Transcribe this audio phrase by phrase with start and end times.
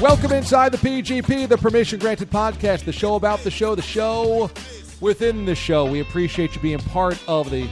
[0.00, 4.48] Welcome inside the PGP, the Permission Granted podcast, the show about the show, the show
[5.00, 5.90] within the show.
[5.90, 7.66] We appreciate you being part of the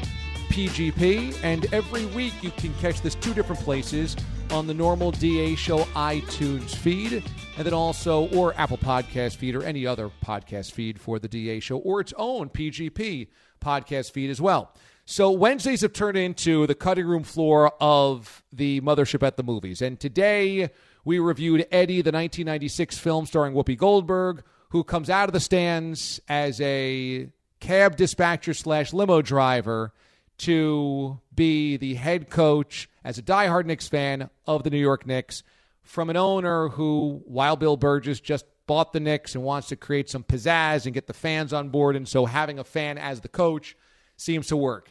[0.49, 4.17] PGP, and every week you can catch this two different places
[4.51, 9.63] on the normal DA Show iTunes feed, and then also, or Apple Podcast feed, or
[9.63, 13.29] any other podcast feed for the DA Show, or its own PGP
[13.61, 14.75] podcast feed as well.
[15.05, 19.81] So Wednesdays have turned into the cutting room floor of the mothership at the movies,
[19.81, 20.71] and today
[21.07, 26.21] we reviewed Eddie, the 1996 film starring Whoopi Goldberg, who comes out of the stands
[26.29, 27.29] as a
[27.61, 29.95] cab dispatcher slash limo driver
[30.39, 35.45] to be the head coach as a diehard Knicks fan of the New York Knicks
[35.85, 40.11] from an owner who, while Bill Burgess just bought the Knicks and wants to create
[40.11, 43.29] some pizzazz and get the fans on board, and so having a fan as the
[43.29, 43.77] coach
[44.17, 44.91] seems to work.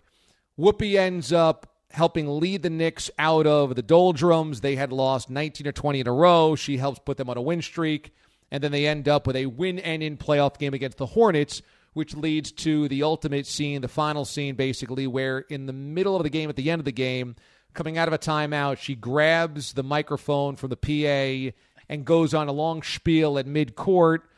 [0.58, 4.62] Whoopi ends up helping lead the Knicks out of the doldrums.
[4.62, 6.56] They had lost 19 or 20 in a row.
[6.56, 8.14] She helps put them on a win streak.
[8.52, 11.62] And then they end up with a win and in playoff game against the Hornets,
[11.94, 16.24] which leads to the ultimate scene, the final scene, basically, where in the middle of
[16.24, 17.36] the game, at the end of the game,
[17.74, 21.56] coming out of a timeout, she grabs the microphone from the PA
[21.88, 24.30] and goes on a long spiel at mid court,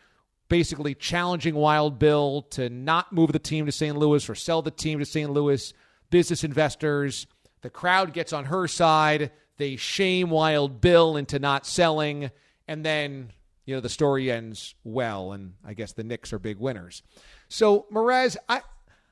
[0.48, 3.98] basically challenging Wild Bill to not move the team to St.
[3.98, 5.30] Louis or sell the team to St.
[5.32, 5.74] Louis
[6.10, 7.28] business investors.
[7.68, 9.30] The crowd gets on her side.
[9.58, 12.32] They shame Wild Bill into not selling.
[12.66, 13.34] And then,
[13.66, 15.34] you know, the story ends well.
[15.34, 17.04] And I guess the Knicks are big winners.
[17.50, 18.62] So, Mraz, I,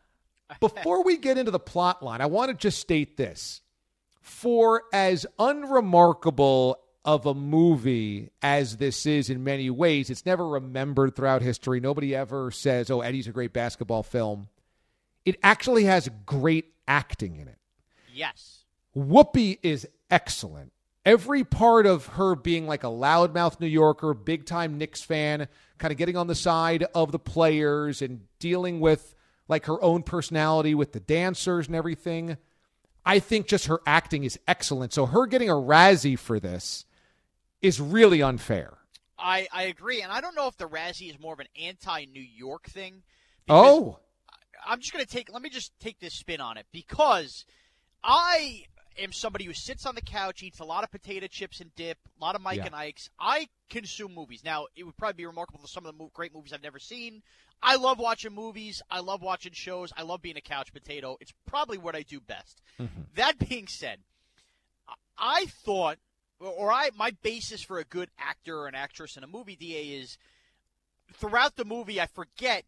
[0.61, 3.59] before we get into the plot line, I want to just state this.
[4.21, 11.13] For as unremarkable of a movie as this is in many ways, it's never remembered
[11.13, 11.81] throughout history.
[11.81, 14.47] Nobody ever says, oh, Eddie's a great basketball film.
[15.25, 17.57] It actually has great acting in it.
[18.15, 18.63] Yes.
[18.95, 20.71] Whoopi is excellent.
[21.05, 25.91] Every part of her being like a loudmouth New Yorker, big time Knicks fan, kind
[25.91, 29.13] of getting on the side of the players and dealing with
[29.47, 32.37] like her own personality with the dancers and everything.
[33.05, 34.93] I think just her acting is excellent.
[34.93, 36.85] So her getting a Razzie for this
[37.61, 38.77] is really unfair.
[39.17, 40.01] I, I agree.
[40.01, 43.03] And I don't know if the Razzie is more of an anti New York thing.
[43.47, 43.99] Oh.
[44.67, 47.45] I'm just going to take, let me just take this spin on it because
[48.07, 48.65] I
[48.99, 51.97] am somebody who sits on the couch, eats a lot of potato chips and dip,
[52.19, 52.67] a lot of Mike Yeah.
[52.67, 53.09] and Ike's.
[53.19, 54.43] I consume movies.
[54.43, 57.23] Now, it would probably be remarkable for some of the great movies I've never seen.
[57.63, 58.81] I love watching movies.
[58.91, 59.91] I love watching shows.
[59.97, 61.17] I love being a couch potato.
[61.19, 62.61] It's probably what I do best.
[62.79, 63.01] Mm-hmm.
[63.15, 63.99] That being said,
[64.87, 65.97] I- I thought,
[66.39, 69.97] or I, my basis for a good actor or an actress in a movie, Da,
[69.97, 70.17] is
[71.13, 72.65] throughout the movie, I forget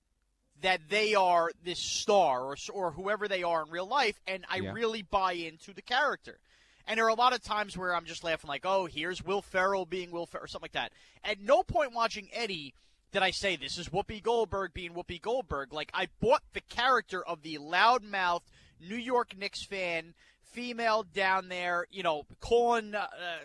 [0.62, 4.58] that they are this star or, or whoever they are in real life, and I
[4.58, 4.72] Yeah.
[4.72, 6.40] really buy into the character.
[6.88, 9.42] And there are a lot of times where I'm just laughing, like, oh, here's Will
[9.42, 10.94] Ferrell being Will Ferrell, or something like that.
[11.24, 12.74] At no point watching Eddie
[13.12, 15.72] did I say, this is Whoopi Goldberg being Whoopi Goldberg.
[15.74, 18.42] Like, I bought the character of the loudmouth
[18.80, 20.14] New York Knicks fan,
[20.44, 23.38] female down there, you know, calling uh, uh,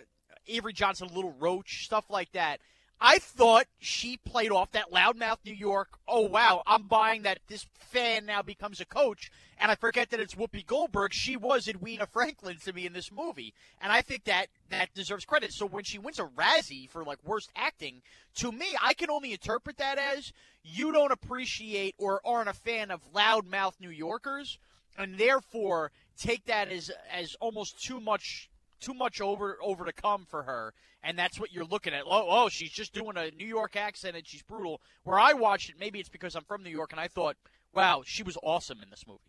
[0.49, 2.61] Avery Johnson a little roach, stuff like that.
[3.04, 5.99] I thought she played off that loudmouth New York.
[6.06, 9.28] Oh wow, I'm buying that this fan now becomes a coach,
[9.58, 11.12] and I forget that it's Whoopi Goldberg.
[11.12, 15.25] She was Edwina Franklin to me in this movie, and I think that that deserves
[15.25, 15.52] credit.
[15.52, 18.02] So when she wins a Razzie for like worst acting,
[18.37, 20.32] to me, I can only interpret that as
[20.62, 24.60] you don't appreciate or aren't a fan of loudmouth New Yorkers,
[24.96, 28.48] and therefore take that as as almost too much
[28.82, 32.02] too much over over to come for her, and that's what you're looking at.
[32.05, 34.81] Oh, oh, she's just doing a New York accent and she's brutal.
[35.05, 37.37] Where I watched it, maybe it's because I'm from New York, and I thought,
[37.73, 39.20] wow, she was awesome in this movie.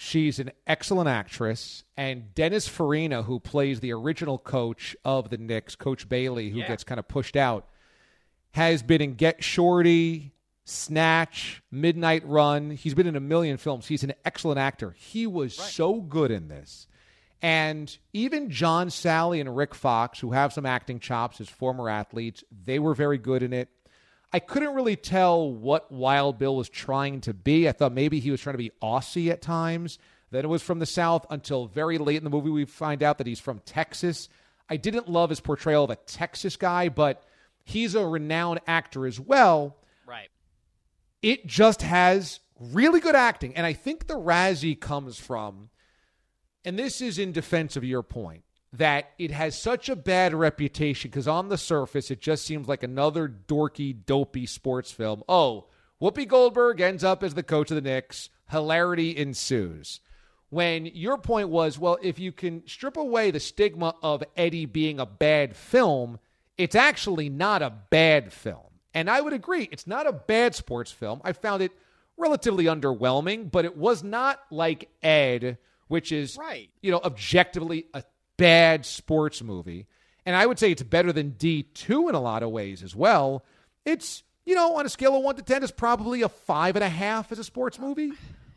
[0.00, 5.74] She's an excellent actress, and Dennis Farina, who plays the original coach of the Knicks,
[5.74, 6.68] Coach Bailey, who Yeah.
[6.68, 7.66] gets kind of pushed out,
[8.52, 10.32] has been in Get Shorty,
[10.64, 12.70] Snatch, Midnight Run.
[12.72, 13.86] He's been in a million films.
[13.88, 14.92] He's an excellent actor.
[14.92, 16.86] He was so good in this.
[17.40, 22.42] And even John Salley and Rick Fox, who have some acting chops as former athletes,
[22.64, 23.68] they were very good in it.
[24.32, 27.68] I couldn't really tell what Wild Bill was trying to be.
[27.68, 29.98] I thought maybe he was trying to be Aussie at times.
[30.30, 33.18] Then it was from the South until very late in the movie we find out
[33.18, 34.28] that he's from Texas.
[34.68, 37.22] I didn't love his portrayal of a Texas guy, but
[37.64, 39.76] he's a renowned actor as well
[40.06, 40.28] Right.
[41.22, 43.56] it just has really good acting.
[43.56, 45.70] And I think the Razzie comes from,
[46.64, 51.10] and this is in defense of your point, that it has such a bad reputation
[51.10, 55.22] because on the surface, it just seems like another dorky, dopey sports film.
[55.28, 55.66] Oh,
[56.00, 58.28] Whoopi Goldberg ends up as the coach of the Knicks.
[58.50, 60.00] Hilarity ensues.
[60.50, 64.98] When your point was, well, if you can strip away the stigma of Eddie being
[64.98, 66.18] a bad film,
[66.56, 68.60] it's actually not a bad film.
[68.94, 71.20] And I would agree, it's not a bad sports film.
[71.22, 71.72] I found it
[72.16, 76.70] relatively underwhelming, but it was not like Ed, which is, Right.
[76.82, 78.04] you know, objectively a
[78.36, 79.86] bad sports movie.
[80.24, 83.44] And I would say it's better than D2 in a lot of ways as well.
[83.84, 86.84] It's, you know, on a scale of 1 to 10, it's probably a five and
[86.84, 88.12] a half as a sports movie.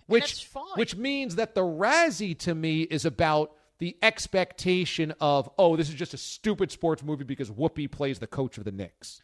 [0.07, 0.63] Which, that's fine.
[0.75, 5.95] which means that the Razzie to me is about the expectation of, oh, this is
[5.95, 9.21] just a stupid sports movie because Whoopi plays the coach of the Knicks.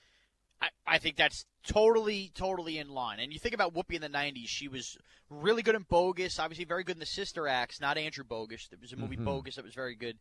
[0.61, 3.19] I, I think that's totally, totally in line.
[3.19, 4.97] And you think about Whoopi in the '90s; she was
[5.29, 6.39] really good in Bogus.
[6.39, 7.81] Obviously, very good in the Sister Acts.
[7.81, 8.69] Not Andrew Bogut.
[8.69, 9.25] There was a movie Mm-hmm.
[9.25, 10.17] Bogus that was very good.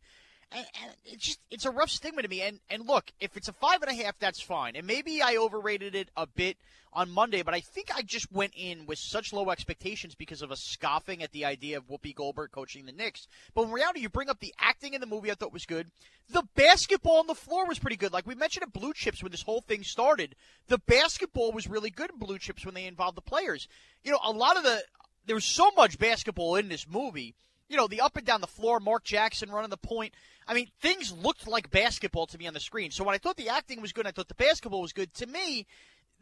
[0.51, 2.41] And, and it's just it's a rough stigma to me.
[2.41, 4.75] And and look, if it's a five and a half, that's fine.
[4.75, 6.57] And maybe I overrated it a bit
[6.93, 10.51] on Monday, but I think I just went in with such low expectations because of
[10.51, 13.27] a scoffing at the idea of Whoopi Goldberg coaching the Knicks.
[13.53, 15.29] But in reality, you bring up the acting in the movie.
[15.29, 15.91] I thought was good.
[16.29, 18.13] The basketball on the floor was pretty good.
[18.13, 20.35] Like we mentioned at Blue Chips when this whole thing started,
[20.67, 23.67] the basketball was really good in Blue Chips when they involved the players.
[24.03, 24.81] You know, a lot of the
[25.25, 27.35] there was so much basketball in this movie.
[27.69, 30.13] You know, the up and down the floor, Mark Jackson running the point.
[30.47, 32.91] I mean, things looked like basketball to me on the screen.
[32.91, 35.13] So when I thought the acting was good, I thought the basketball was good.
[35.15, 35.67] To me,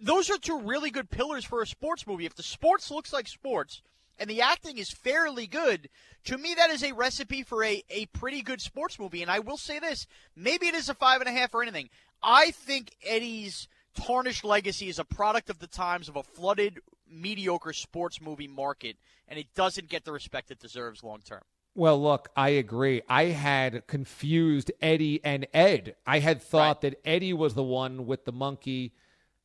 [0.01, 2.25] those are two really good pillars for a sports movie.
[2.25, 3.81] If the sports looks like sports
[4.17, 5.89] and the acting is fairly good,
[6.25, 9.21] to me that is a recipe for a, a pretty good sports movie.
[9.21, 11.89] And I will say this, maybe it is a five and a half or anything.
[12.23, 16.79] I think Eddie's tarnished legacy is a product of the times of a flooded,
[17.09, 18.97] mediocre sports movie market,
[19.27, 21.41] and it doesn't get the respect it deserves long term.
[21.77, 23.01] Well, look, I agree.
[23.09, 25.95] I had confused Eddie and Ed.
[26.07, 28.93] I had thought that Eddie was the one with the monkey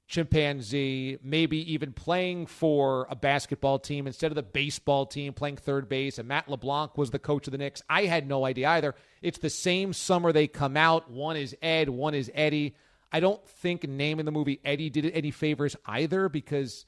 [0.06, 5.88] chimpanzee, maybe even playing for a basketball team instead of the baseball team playing third
[5.88, 7.82] base, and Matt LeBlanc was the coach of the Knicks.
[7.88, 8.94] I had no idea either.
[9.22, 11.10] It's the same summer they come out.
[11.10, 12.74] One is Ed, one is Eddie.
[13.12, 16.86] I don't think naming the movie Eddie did it any favors either because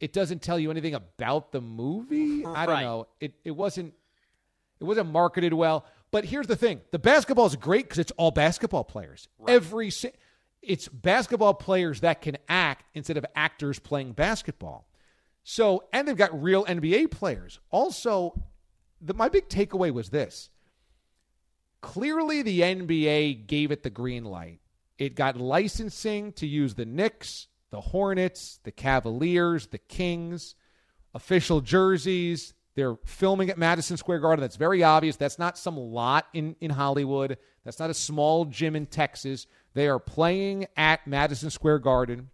[0.00, 2.44] it doesn't tell you anything about the movie.
[2.44, 2.54] Uh-huh.
[2.56, 2.82] I don't Right.
[2.82, 3.06] know.
[3.20, 3.94] It it wasn't
[4.80, 5.84] it wasn't marketed well.
[6.10, 9.28] But here's the thing: the basketball is great because it's all basketball players.
[9.46, 9.90] Every
[10.62, 14.86] it's basketball players that can act instead of actors playing basketball.
[15.42, 17.60] So, and they've got real NBA players.
[17.70, 18.42] Also,
[19.00, 20.50] the, my big takeaway was this:
[21.80, 24.60] clearly, the NBA gave it the green light.
[24.98, 30.54] It got licensing to use the Knicks, the Hornets, the Cavaliers, the Kings,
[31.14, 32.54] official jerseys.
[32.74, 34.40] They're filming at Madison Square Garden.
[34.40, 35.16] That's very obvious.
[35.16, 37.36] That's not some lot in, in Hollywood.
[37.64, 39.46] That's not a small gym in Texas.
[39.74, 42.30] They are playing at Madison Square Garden.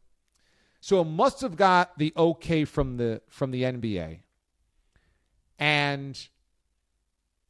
[0.80, 4.20] So it must have got the okay from the from the NBA.
[5.58, 6.28] And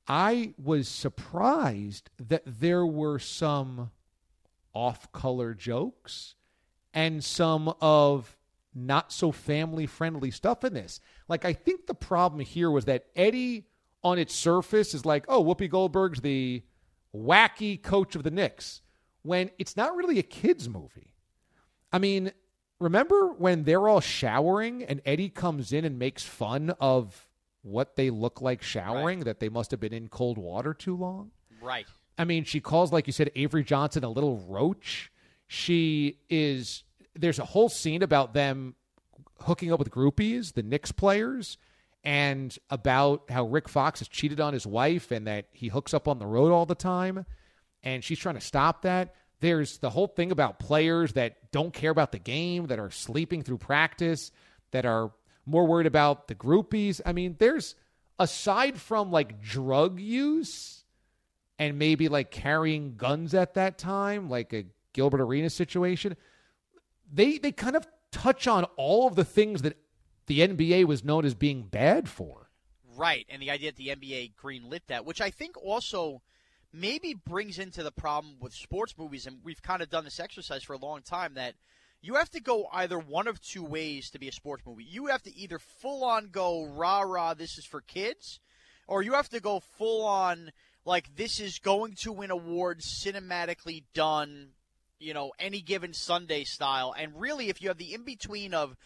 [0.08, 3.90] I was surprised that there were some
[4.72, 6.36] off-color jokes
[6.96, 8.36] and some of
[8.74, 10.98] not so family friendly stuff in this.
[11.28, 13.66] Like, I think the problem here was that Eddie,
[14.02, 16.62] on its surface, is like, oh, Whoopi Goldberg's the
[17.14, 18.80] wacky coach of the Knicks,
[19.22, 21.14] when it's not really a kids' movie.
[21.92, 22.32] I mean,
[22.80, 27.28] remember when they're all showering and Eddie comes in and makes fun of
[27.62, 31.30] what they look like showering, that they must have been in cold water too long?
[31.60, 31.86] Right.
[32.16, 35.10] I mean, she calls, like you said, Avery Johnson a little roach.
[35.46, 36.84] She is,
[37.14, 38.74] there's a whole scene about them
[39.40, 41.58] hooking up with groupies, the Knicks players,
[42.02, 46.08] and about how Rick Fox has cheated on his wife and that he hooks up
[46.08, 47.24] on the road all the time.
[47.82, 49.14] And she's trying to stop that.
[49.40, 53.42] There's the whole thing about players that don't care about the game, that are sleeping
[53.42, 54.30] through practice,
[54.70, 55.12] that are
[55.44, 57.00] more worried about the groupies.
[57.04, 57.74] I mean, there's
[58.18, 60.84] aside from like drug use
[61.58, 64.64] and maybe like carrying guns at that time, like a
[64.96, 66.16] Gilbert Arenas situation,
[67.12, 69.76] they they kind of touch on all of the things that
[70.26, 72.50] the NBA was known as being bad for.
[72.96, 76.22] Right, and the idea that the NBA greenlit that, which I think also
[76.72, 80.62] maybe brings into the problem with sports movies, and we've kind of done this exercise
[80.62, 81.54] for a long time that
[82.00, 84.84] you have to go either one of two ways to be a sports movie.
[84.84, 88.40] You have to either full on go rah rah, this is for kids,
[88.88, 90.52] or you have to go full on
[90.86, 94.52] like this is going to win awards, cinematically done,
[94.98, 96.94] you know, any given Sunday style.
[96.96, 98.76] And really, if you have the in between of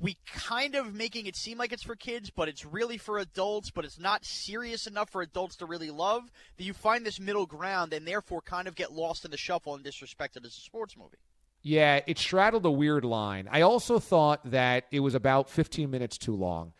[0.00, 3.70] we kind of making it seem like it's for kids, but it's really for adults,
[3.70, 7.46] but it's not serious enough for adults to really love, that you find this middle
[7.46, 10.96] ground and therefore kind of get lost in the shuffle and disrespected as a sports
[10.96, 11.18] movie.
[11.62, 13.48] Yeah, it straddled a weird line.
[13.50, 16.72] I also thought that it was about 15 minutes too long.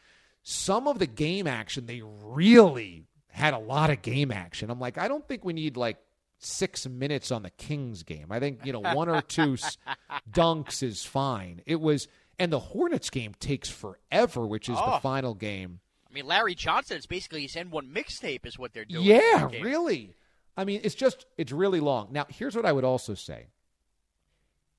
[0.45, 4.71] Some of the game action, they really had a lot of game action.
[4.71, 5.99] I'm like, I don't think we need like
[6.39, 8.27] six minutes on the Kings game.
[8.31, 9.57] I think, you know, one or two
[10.31, 11.63] dunks is fine.
[11.67, 14.93] It was and the Hornets game takes forever, which is Oh.
[14.93, 15.81] the final game.
[16.09, 19.05] I mean, Larry Johnson, is basically his N1 mixtape is what they're doing.
[19.05, 19.63] Yeah, in that game.
[19.65, 20.15] really.
[20.57, 22.09] I mean, it's just it's really long.
[22.13, 23.47] Now, here's what I would also say.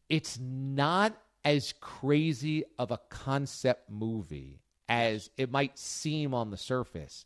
[0.10, 7.26] It's not as crazy of a concept movie as it might seem on the surface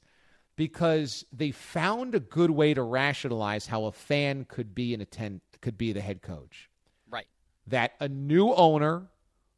[0.56, 5.42] because they found a good way to rationalize how a fan could be an attend
[5.62, 6.70] could be the head coach.
[7.10, 7.28] Right.
[7.68, 9.08] That a new owner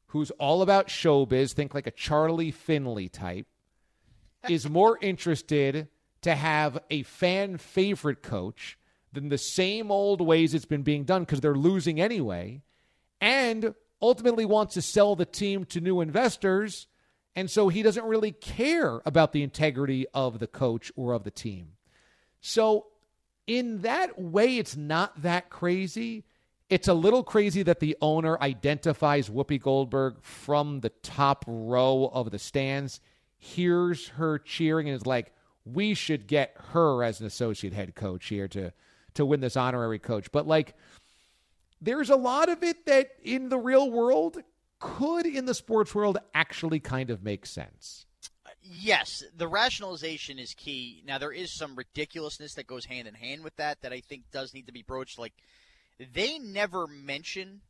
[0.08, 3.48] who's all about showbiz, think like a Charlie Finley type,
[4.50, 5.90] is more interested
[6.22, 8.78] to have a fan favorite coach
[9.12, 12.62] than the same old ways it's been being done because they're losing anyway,
[13.20, 16.88] and ultimately wants to sell the team to new investors.
[17.36, 21.32] And so he doesn't really care about the integrity of the coach or of the
[21.32, 21.74] team.
[22.39, 22.88] So,
[23.46, 26.24] in that way, it's not that crazy.
[26.70, 32.32] It's a little crazy that the owner identifies Whoopi Goldberg from the top row of
[32.32, 33.01] the stands,
[33.38, 35.34] hears her cheering, and is like,
[35.65, 38.72] we should get her as an associate head coach here to,
[39.15, 40.32] to win this honorary coach.
[40.32, 40.75] But, like,
[41.82, 44.38] there's a lot of it that in the real world
[44.79, 48.05] could, in the sports world, actually kind of make sense.
[48.62, 51.03] Yes, the rationalization is key.
[51.05, 54.24] Now there is some ridiculousness that goes hand in hand with that that I think
[54.32, 55.20] does need to be broached.
[55.20, 55.34] Like
[56.13, 57.62] they never mention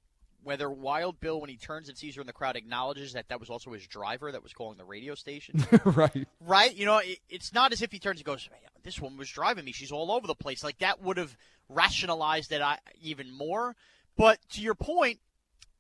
[0.46, 3.40] whether Wild Bill, when he turns and sees her in the crowd, acknowledges that that
[3.40, 5.66] was also his driver that was calling the radio station.
[5.86, 6.28] right.
[6.40, 6.74] right?
[6.74, 8.48] You know, it, it's not as if he turns and goes,
[8.84, 9.72] "This woman was driving me.
[9.72, 11.36] She's all over the place." Like that would have
[11.68, 13.76] rationalized it uh, even more.
[14.18, 15.20] But to your point,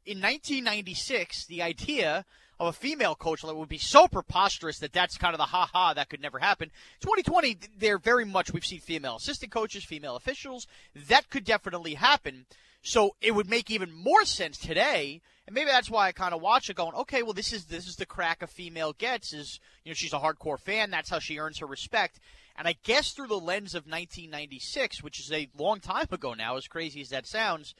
[0.05, 2.25] in 1996, the idea
[2.59, 5.93] of a female coach would be so preposterous that that's kind of the ha ha
[5.93, 6.69] that could never happen.
[7.01, 10.67] 2020, they're very much we've seen female assistant coaches, female officials.
[11.09, 12.45] That could definitely happen.
[12.81, 16.41] So it would make even more sense today, and maybe that's why I kind of
[16.41, 19.33] watch it, going, okay, well, this is this is the crack a female gets.
[19.33, 20.91] Is you know she's a hardcore fan.
[20.91, 22.19] That's how she earns her respect.
[22.55, 26.55] And I guess through the lens of 1996, which is a long time ago now,
[26.55, 27.74] as crazy as that sounds,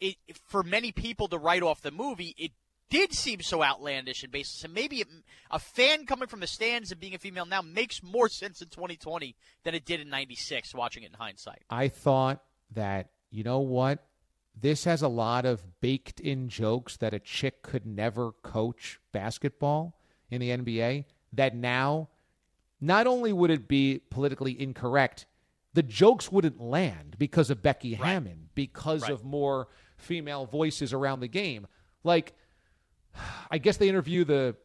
[0.00, 2.52] it for many people to write off the movie, it
[2.90, 4.64] did seem so outlandish and baseless.
[4.64, 5.08] And maybe it,
[5.50, 8.68] a fan coming from the stands and being a female now makes more sense in
[8.68, 9.34] 2020
[9.64, 11.62] than it did in 96, watching it in hindsight.
[11.70, 14.06] I thought that, you know what?
[14.54, 19.98] This has a lot of baked in jokes that a chick could never coach basketball
[20.30, 21.06] in the NBA.
[21.32, 22.10] That now,
[22.80, 25.26] not only would it be politically incorrect,
[25.72, 29.10] the jokes wouldn't land because of Becky Hammon, because Right.
[29.10, 29.66] of more
[30.04, 31.66] female voices around the game.
[32.04, 32.34] Like,
[33.50, 34.56] I guess they interview the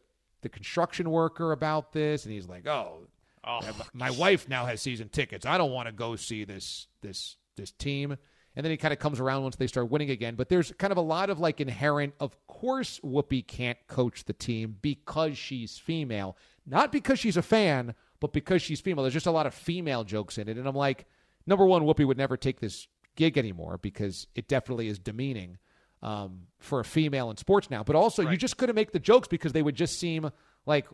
[0.42, 3.06] the construction worker about this, and he's like, "Oh,
[3.44, 3.60] oh
[3.92, 5.46] my wife now has season tickets.
[5.46, 8.16] I don't want to go see this this this team."
[8.56, 10.34] And then he kind of comes around once they start winning again.
[10.34, 12.14] But there's kind of a lot of like inherent.
[12.18, 17.94] Of course, Whoopi can't coach the team because she's female, not because she's a fan,
[18.18, 19.04] but because she's female.
[19.04, 21.06] There's just a lot of female jokes in it, and I'm like,
[21.46, 22.88] number one, Whoopi would never take this
[23.20, 25.58] gig anymore because it definitely is demeaning.
[26.02, 27.82] um, for a female in sports now.
[27.82, 30.30] But also, you just couldn't make the jokes because they would just seem
[30.64, 30.86] like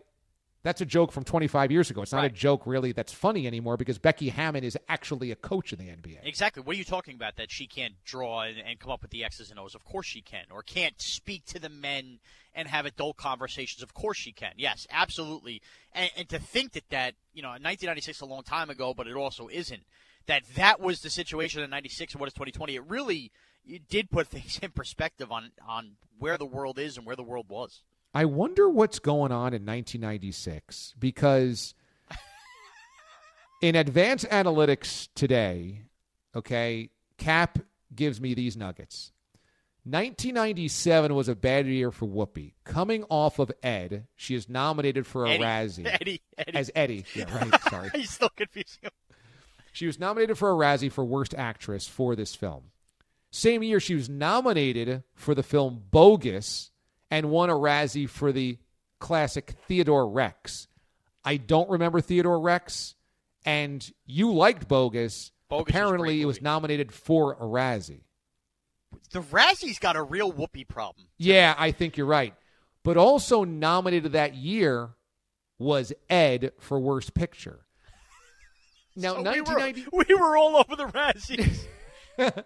[0.65, 2.03] that's a joke from 25 years ago.
[2.03, 5.73] It's not a joke really that's funny anymore because Becky Hammon is actually a coach
[5.73, 6.19] in the NBA.
[6.25, 6.61] Exactly.
[6.65, 7.37] What are you talking about?
[7.37, 9.77] That she can't draw and, and come up with the X's and O's?
[9.77, 10.47] Of course she can.
[10.51, 12.19] Or can't speak to the men
[12.53, 13.81] and have adult conversations?
[13.85, 14.55] Of course she can.
[14.57, 15.63] Yes, absolutely.
[15.93, 18.93] And, and to think that that you know, in 1996 is a long time ago,
[18.93, 19.85] but it also isn't.
[20.27, 22.77] That that was the situation in '96 and what is 2020?
[22.77, 23.33] It really
[23.65, 27.23] it did put things in perspective on on where the world is and where the
[27.23, 27.83] world was.
[28.15, 31.75] I wonder what's going on in 1996 because
[33.61, 35.83] in advanced analytics today,
[36.35, 37.59] okay, Cap
[37.95, 39.13] gives me these nuggets.
[39.85, 42.55] 1997 was a bad year for Whoopi.
[42.65, 45.45] Coming off of Ed, she is nominated for a Eddie.
[45.45, 45.87] Razzie.
[45.87, 46.59] Eddie, Eddie.
[46.59, 47.05] As Eddie.
[47.15, 47.63] Yeah, right.
[47.71, 47.91] Sorry.
[47.95, 48.91] He's still confusing him.
[49.77, 52.71] She was nominated for a Razzie for Worst Actress for this film.
[53.31, 56.71] Same year, she was nominated for the film Bogus
[57.11, 58.57] and won a Razzie for the
[59.01, 60.67] classic Theodore Rex.
[61.27, 62.95] I don't remember Theodore Rex,
[63.45, 65.31] and you liked Bogus.
[65.51, 68.05] Bogus Apparently, it was nominated for a Razzie.
[69.11, 71.07] The Razzie's got a real Whoopi problem.
[71.19, 72.33] Yeah, I think you're right.
[72.83, 74.95] But also nominated that year
[75.59, 77.66] was Ed for Worst Picture.
[78.97, 79.73] Now, So we, were,
[80.09, 81.67] we were all over the Razzies.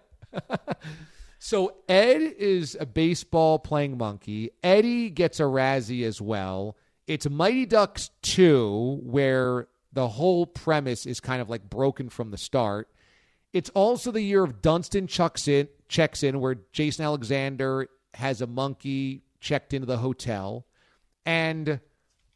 [1.42, 4.50] So Ed is a baseball playing monkey.
[4.62, 6.76] Eddie gets a Razzie as well.
[7.06, 12.36] It's Mighty Ducks 2, where the whole premise is kind of like broken from the
[12.36, 12.90] start.
[13.54, 18.46] It's also the year of Dunston checks in, checks in where Jason Alexander has a
[18.46, 20.66] monkey checked into the hotel.
[21.24, 21.80] And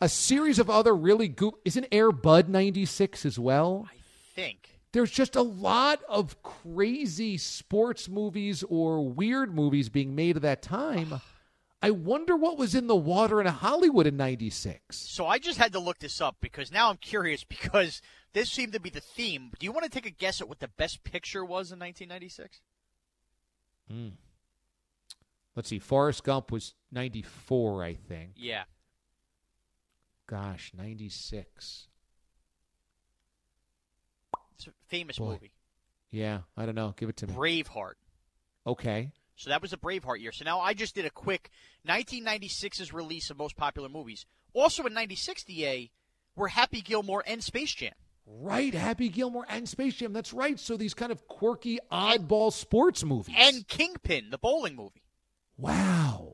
[0.00, 1.52] a series of other really good.
[1.66, 3.86] Isn't Air Bud 96 as well?
[4.34, 4.78] Think.
[4.92, 10.62] there's just a lot of crazy sports movies or weird movies being made at that
[10.62, 11.20] time.
[11.82, 14.96] I wonder what was in the water in Hollywood in 96.
[14.96, 18.00] So I just had to look this up because now I'm curious because
[18.32, 19.50] this seemed to be the theme.
[19.58, 22.60] Do you want to take a guess at what the best picture was in 1996?
[23.90, 24.08] Hmm.
[25.54, 25.78] Let's see.
[25.78, 28.30] Forrest Gump was 94, I think.
[28.36, 28.64] Yeah.
[30.26, 31.88] Gosh, 96.
[34.56, 35.32] It's a famous Boy.
[35.32, 35.52] movie.
[36.10, 36.94] Yeah, I don't know.
[36.96, 37.34] Give it to me.
[37.34, 37.94] Braveheart.
[38.66, 39.10] Okay.
[39.36, 40.30] So that was a Braveheart year.
[40.32, 41.50] So now I just did a quick
[41.88, 44.26] 1996's release of most popular movies.
[44.52, 45.90] Also in 96, DA,
[46.36, 47.92] were Happy Gilmore and Space Jam.
[48.26, 50.12] Right, Happy Gilmore and Space Jam.
[50.12, 50.58] That's right.
[50.58, 53.34] So these kind of quirky, oddball sports movies.
[53.36, 55.02] And Kingpin, the bowling movie.
[55.58, 56.32] wow.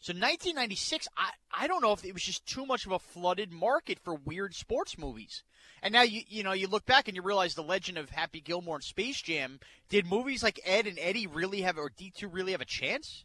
[0.00, 3.52] So 1996, I, I don't know if it was just too much of a flooded
[3.52, 5.42] market for weird sports movies.
[5.82, 8.40] And now you you know you look back and you realize the legend of Happy
[8.40, 9.60] Gilmore and Space Jam.
[9.88, 13.24] Did movies like Ed and Eddie really have or D two really have a chance?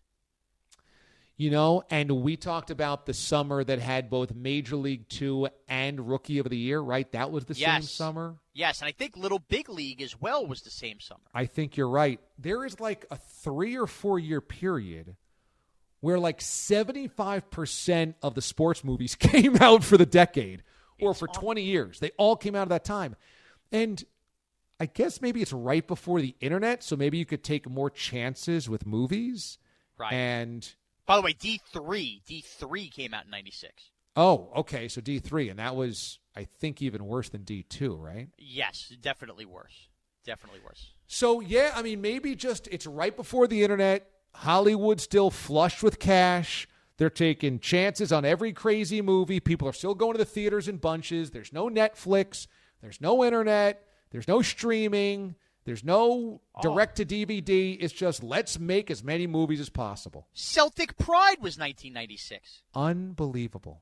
[1.35, 6.07] You know, and we talked about the summer that had both Major League Two and
[6.07, 7.11] Rookie of the Year, right?
[7.11, 8.35] That was the same summer.
[8.53, 11.23] Yes, and I think Little Big League as well was the same summer.
[11.33, 12.19] I think you're right.
[12.37, 15.15] There is like a three or four year period
[16.03, 20.61] where like 75% of the sports movies came out for the decade
[20.99, 21.99] or for 20 years.
[22.01, 23.15] They all came out of that time.
[23.71, 24.03] And
[24.81, 28.69] I guess maybe it's right before the internet, so maybe you could take more chances
[28.69, 29.57] with movies.
[29.97, 30.11] Right.
[30.11, 30.69] And
[31.05, 33.71] By the way, D three D three came out in '96.
[34.17, 38.27] oh, okay, so D3 and that was I think even worse than D2, right?
[38.37, 39.87] Yes, definitely worse.
[40.25, 40.91] Definitely worse.
[41.07, 44.09] So yeah, I mean maybe just it's right before the internet.
[44.33, 46.67] Hollywood still flushed with cash.
[46.97, 49.39] They're taking chances on every crazy movie.
[49.39, 51.31] People are still going to the theaters in bunches.
[51.31, 52.47] There's no Netflix.
[52.81, 53.87] There's no internet.
[54.11, 55.35] There's no streaming.
[55.65, 56.61] There's no oh.
[56.61, 57.77] direct to DVD.
[57.79, 60.27] It's just let's make as many movies as possible.
[60.33, 62.63] Celtic Pride was 1996.
[62.75, 63.81] Unbelievable.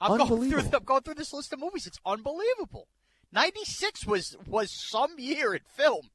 [0.00, 0.76] I'm going, through, Unbelievable.
[0.76, 1.86] I'm going through this list of movies.
[1.86, 2.88] It's unbelievable.
[3.32, 6.10] 96 was was some year in film.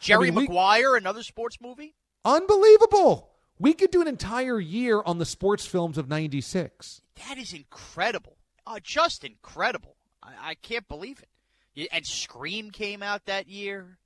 [0.00, 1.94] Jerry mean, we- Maguire, another sports movie.
[2.24, 3.30] Unbelievable.
[3.58, 7.02] We could do an entire year on the sports films of 96.
[7.28, 8.36] That is incredible.
[8.66, 9.96] Uh, just incredible.
[10.22, 11.88] I, I can't believe it.
[11.92, 13.98] And Scream came out that year.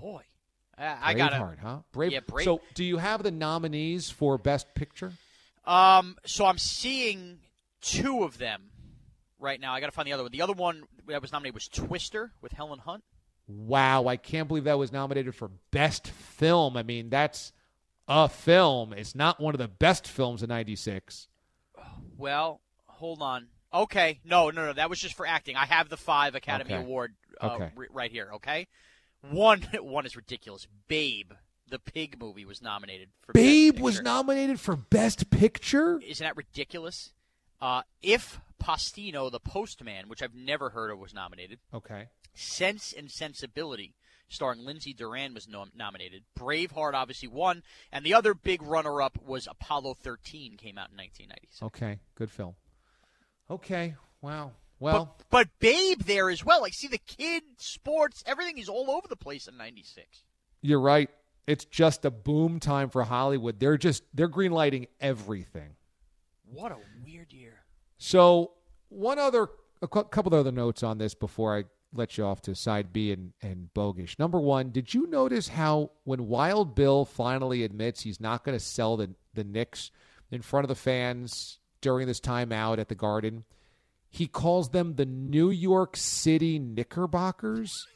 [0.00, 0.22] Boy,
[0.76, 1.78] I, I got Braveheart, huh?
[1.92, 2.12] Brave.
[2.12, 5.12] Yeah, Brave- So, do you have the nominees for Best Picture?
[5.64, 7.38] Um, so I'm seeing
[7.80, 8.62] two of them
[9.38, 9.72] right now.
[9.74, 10.32] I got to find the other one.
[10.32, 13.04] The other one that was nominated was Twister with Helen Hunt.
[13.48, 16.76] Wow, I can't believe that was nominated for Best Film.
[16.76, 17.52] I mean, that's
[18.08, 18.92] a film.
[18.92, 21.28] It's not one of the best films of 96.
[22.16, 23.48] Well, hold on.
[23.72, 24.72] Okay, no, no, no.
[24.72, 25.56] That was just for acting.
[25.56, 26.82] I have the five Academy Okay.
[26.82, 27.70] Award uh, Okay.
[27.76, 28.30] r- right here.
[28.36, 28.66] Okay,
[29.30, 30.66] one one is ridiculous.
[30.88, 31.32] Babe
[31.68, 36.00] the Pig movie, was nominated for Babe was nominated for Best Picture.
[36.00, 37.12] Isn't that ridiculous?
[37.60, 41.58] Uh, if Postino, the Postman, which I've never heard of, was nominated.
[41.74, 42.08] Okay.
[42.34, 43.94] Sense and Sensibility,
[44.28, 46.24] starring Lindsay Doran, was nom- nominated.
[46.38, 51.62] Braveheart obviously won, and the other big runner-up was Apollo 13, came out in 1996.
[51.62, 51.98] Okay.
[52.14, 52.54] Good film.
[53.50, 53.94] Okay.
[54.20, 54.52] Wow.
[54.78, 56.60] Well, but, but Babe there as well.
[56.60, 60.24] Like, see the kid, sports, everything is all over the place in '96.
[60.60, 61.08] you're right.
[61.46, 63.60] It's just a boom time for Hollywood.
[63.60, 65.76] They're just they're greenlighting everything.
[66.52, 67.62] What a weird year.
[67.98, 68.52] So
[68.88, 69.48] one other,
[69.82, 73.12] a couple of other notes on this before I let you off to side B
[73.12, 74.18] and, and bogish.
[74.18, 78.64] Number one, did you notice how when Wild Bill finally admits he's not going to
[78.64, 79.90] sell the the Knicks
[80.30, 83.44] in front of the fans during this timeout at the Garden,
[84.10, 87.86] he calls them the New York City Knickerbockers.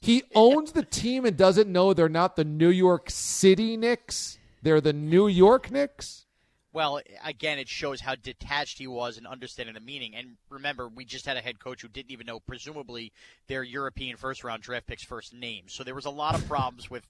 [0.00, 4.38] He owns the team and doesn't know they're not the New York City Knicks.
[4.62, 6.23] They're the New York Knicks.
[6.74, 10.16] Well, again, it shows how detached he was in understanding the meaning.
[10.16, 13.12] And remember, we just had a head coach who didn't even know, presumably,
[13.46, 15.72] their European first-round draft picks' first names.
[15.72, 17.08] So there was a lot of problems with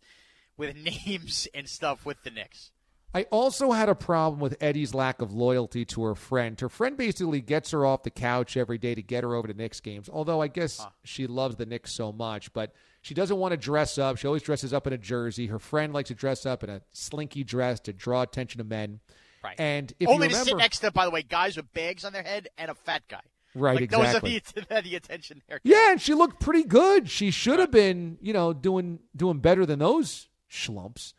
[0.57, 2.70] with names and stuff with the Knicks.
[3.14, 6.61] I also had a problem with Eddie's lack of loyalty to her friend.
[6.61, 9.55] Her friend basically gets her off the couch every day to get her over to
[9.55, 12.72] Knicks games, although I guess she loves the Knicks so much, but
[13.03, 14.18] she doesn't want to dress up.
[14.18, 15.46] She always dresses up in a jersey.
[15.46, 19.00] Her friend likes to dress up in a slinky dress to draw attention to men.
[19.44, 19.61] Right.
[19.61, 22.14] And if Only you to sit next to, by the way, guys with bags on
[22.14, 23.20] their head and a fat guy.
[23.54, 24.42] Right, like, exactly.
[24.54, 25.61] Those are the, the attention there.
[25.62, 27.11] Yeah, and she looked pretty good.
[27.11, 31.12] She should have been, you know, doing doing better than those schlumps.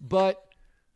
[0.00, 0.40] But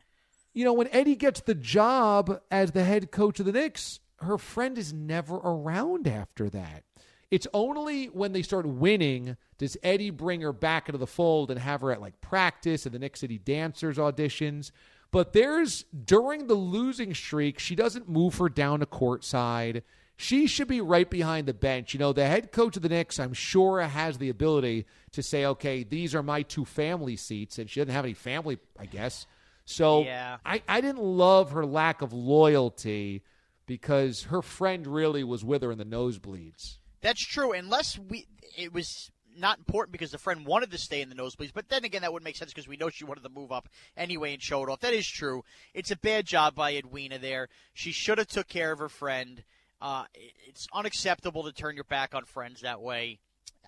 [0.55, 4.39] you know, when Eddie gets the job as the head coach of the Knicks, her
[4.39, 6.85] friend is never around after that.
[7.31, 11.61] It's only when they start winning does Eddie bring her back into the fold and
[11.61, 14.71] have her at like practice and the Knicks City Dancers auditions.
[15.11, 19.83] But there's during the losing streak, she doesn't move her down to courtside.
[20.17, 21.95] She should be right behind the bench.
[21.95, 25.45] You know, the head coach of the Knicks, I'm sure, has the ability to say,
[25.47, 27.59] okay, these are my two family seats.
[27.59, 29.27] And she doesn't have any family, I guess.
[29.65, 30.39] So Yeah.
[30.45, 33.23] I, I didn't love her lack of loyalty
[33.67, 36.79] because her friend really was with her in the nosebleeds.
[37.01, 41.09] That's true, unless we it was not important because the friend wanted to stay in
[41.09, 41.53] the nosebleeds.
[41.55, 43.69] But then again, that would make sense because we know she wanted to move up
[43.97, 44.81] anyway and show it off.
[44.81, 45.45] That is true.
[45.75, 47.49] It's a bad job by Edwina there.
[47.75, 49.43] She should have took care of her friend.
[49.81, 50.05] Uh,
[50.47, 53.21] it's unacceptable to turn your back on friends that way.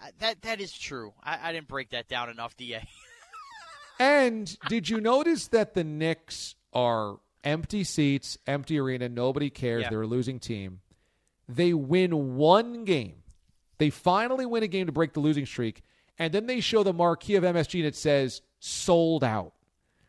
[0.02, 1.12] Uh, That that is true.
[1.22, 2.80] I, I didn't break that down enough, Da.
[3.98, 9.90] And did you notice that the Knicks are empty seats, empty arena, nobody cares, Yeah.
[9.90, 10.80] they're a losing team.
[11.48, 13.22] They win one game.
[13.80, 15.82] They finally win a game to break the losing streak,
[16.18, 19.54] and then they show the marquee of MSG and it says sold out.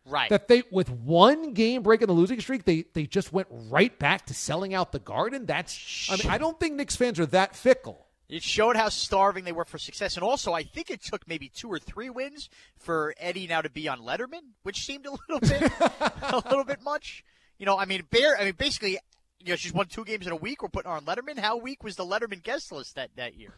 [0.06, 0.30] Right.
[0.30, 4.26] That they with one game breaking the losing streak, they they just went right back
[4.26, 5.46] to selling out the garden.
[5.46, 8.08] That's I mean, I don't think Knicks fans are that fickle.
[8.28, 11.48] It showed how starving they were for success, and also I think it took maybe
[11.48, 15.40] two or three wins for Eddie now to be on Letterman, which seemed a little
[15.40, 17.24] bit, a little bit much.
[17.58, 18.38] You know, I mean, Bear.
[18.38, 18.98] I mean, basically,
[19.44, 20.62] you know, she's won two games in a week.
[20.62, 21.40] We're putting her on Letterman.
[21.40, 23.54] How weak was the Letterman guest list that that year?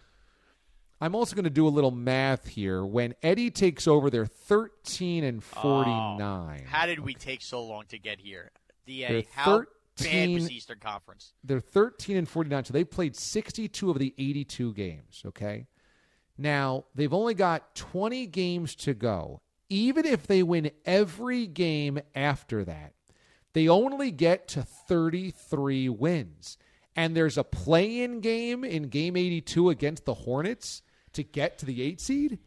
[1.02, 2.86] I'm also going to do a little math here.
[2.86, 6.64] When Eddie takes over, they're 13 and 49.
[6.66, 8.52] How did we take so long to get here?
[8.88, 9.68] Da, They're how bad
[9.98, 11.34] 13 was the Eastern Conference?
[11.44, 15.68] They're 13 and 49, so they played 62 of the 82 games, okay?
[16.38, 19.42] Now, they've only got 20 games to go.
[19.70, 22.94] Even if they win every game after that,
[23.54, 26.58] they only get to 33 wins.
[26.96, 31.66] And there's a play in game in game 82 against the Hornets to get to
[31.66, 32.40] the eight seed.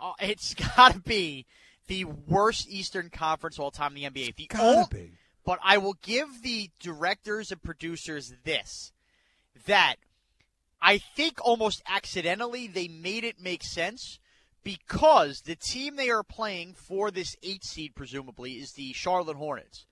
[0.00, 1.46] Uh, it's got to be
[1.86, 4.36] the worst Eastern Conference of all time in the NBA.
[4.36, 5.12] The Gotta be.
[5.44, 8.92] But I will give the directors and producers this
[9.66, 9.96] that
[10.80, 14.18] I think almost accidentally they made it make sense
[14.62, 19.86] because the team they are playing for this eight seed, presumably, is the Charlotte Hornets.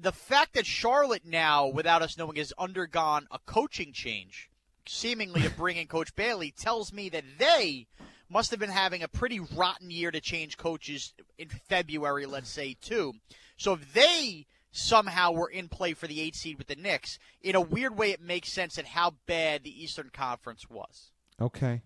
[0.00, 4.50] The fact that Charlotte now, without us knowing, has undergone a coaching change,
[4.86, 7.86] seemingly to bring in Coach Bailey, tells me that they
[8.30, 12.76] must have been having a pretty rotten year to change coaches in February, let's say,
[12.80, 13.12] too.
[13.56, 17.54] So if they somehow were in play for the eight seed with the Knicks, in
[17.54, 21.10] a weird way, it makes sense at how bad the Eastern Conference was.
[21.38, 21.82] Okay.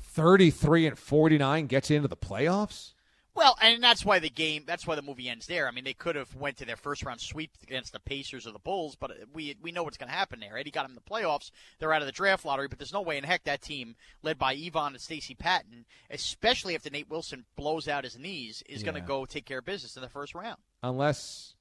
[0.00, 2.93] 33 and 49 gets into the playoffs?
[3.36, 5.66] Well, and that's why the game, that's why the movie ends there.
[5.66, 8.52] I mean, they could have went to their first round sweep against the Pacers or
[8.52, 10.56] the Bulls, but we we know what's going to happen there.
[10.56, 11.50] Eddie got them in the playoffs.
[11.78, 14.38] They're out of the draft lottery, but there's no way in heck that team, led
[14.38, 18.94] by Ivan and Stacy Patton, especially after Nate Wilson blows out his knees, is going
[18.94, 20.58] to go take care of business in the first round.
[20.84, 21.54] Unless,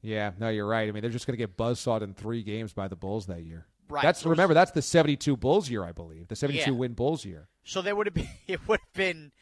[0.00, 0.88] yeah, no, you're right.
[0.88, 3.42] I mean, they're just going to get buzzsawed in three games by the Bulls that
[3.42, 3.66] year.
[3.88, 4.02] Right.
[4.02, 6.28] That's remember that's the 72 Bulls year, I believe.
[6.28, 6.76] The 72 Yeah.
[6.76, 7.48] win Bulls year.
[7.64, 9.32] So there would have been it would have been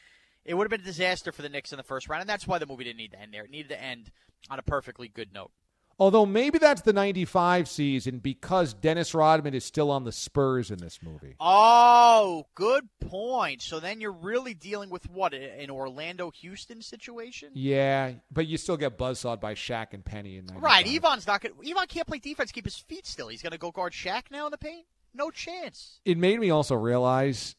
[0.46, 2.46] it would have been a disaster for the Knicks in the first round, and that's
[2.46, 3.44] why the movie didn't need to end there.
[3.44, 4.10] It needed to end
[4.50, 5.50] on a perfectly good note.
[5.98, 10.76] Although maybe that's the 95 season because Dennis Rodman is still on the Spurs in
[10.76, 11.36] this movie.
[11.40, 13.62] Oh, good point.
[13.62, 18.76] So then you're really dealing with what an Orlando Houston situation, Yeah, but you still
[18.76, 20.62] get buzzsawed by Shaq and Penny in 95.
[20.62, 20.86] right?
[20.86, 21.54] Ivan's not going.
[21.62, 23.28] Yvonne can't play defense, keep his feet still.
[23.28, 24.84] He's going to go guard Shaq now in the paint.
[25.14, 26.00] No chance.
[26.04, 27.56] It made me also realize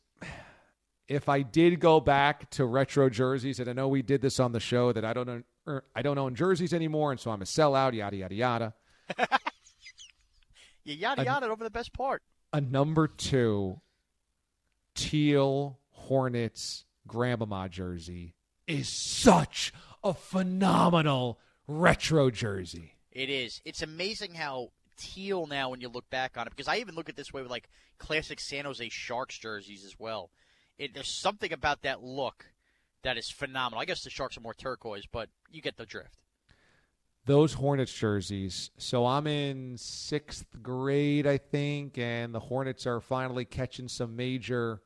[1.08, 4.52] if I did go back to retro jerseys, and I know we did this on
[4.52, 7.42] the show that I don't own, er, I don't own jerseys anymore, and so I'm
[7.42, 7.94] a sellout.
[7.94, 8.74] Yada yada yada.
[10.88, 12.24] You yada yada over the best part.
[12.54, 13.82] A number two
[14.96, 18.36] teal Hornets grandmama jersey
[18.68, 22.94] is such a phenomenal retro jersey.
[23.12, 23.62] It is.
[23.66, 27.10] It's amazing how teal now when you look back on it because I even look
[27.10, 27.68] at this way with like
[27.98, 30.30] classic San Jose Sharks jerseys as well.
[30.78, 32.46] It, there's something about that look
[33.04, 33.82] that is phenomenal.
[33.82, 36.18] I guess the Sharks are more turquoise, but you get the drift.
[37.26, 38.72] those Hornets jerseys.
[38.78, 44.82] So I'm in sixth grade, I think, and the Hornets are finally catching some major,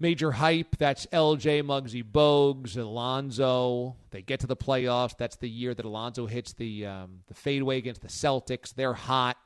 [0.00, 0.76] major hype.
[0.76, 3.96] That's LJ, Muggsy, Bogues, Alonzo.
[4.10, 5.16] They get to the playoffs.
[5.16, 8.74] That's the year that Alonzo hits the um, the fadeaway against the Celtics.
[8.74, 9.36] They're hot.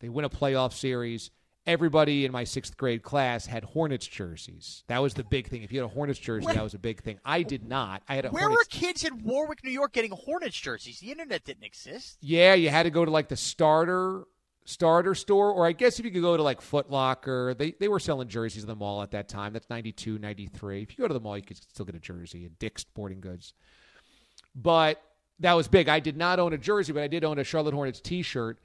[0.00, 1.30] They win a playoff series.
[1.64, 4.82] Everybody in my sixth grade class had Hornets jerseys.
[4.88, 5.62] That was the big thing.
[5.62, 7.20] If you had a Hornets jersey, that was a big thing.
[7.24, 8.02] I did not.
[8.08, 10.98] I had a Where Hornets were kids in Warwick, New York, getting Hornets jerseys?
[10.98, 12.18] The internet didn't exist.
[12.20, 14.24] Yeah, you had to go to like the starter
[14.64, 17.88] starter store, or I guess if you could go to like Foot Locker, they, they
[17.88, 19.52] were selling jerseys in the mall at that time.
[19.52, 20.82] That's 92, 93.
[20.82, 23.20] If you go to the mall, you could still get a jersey at Dick's Sporting
[23.20, 23.54] Goods.
[24.54, 25.02] But
[25.40, 25.88] that was big.
[25.88, 28.58] I did not own a jersey, but I did own a Charlotte Hornets t shirt.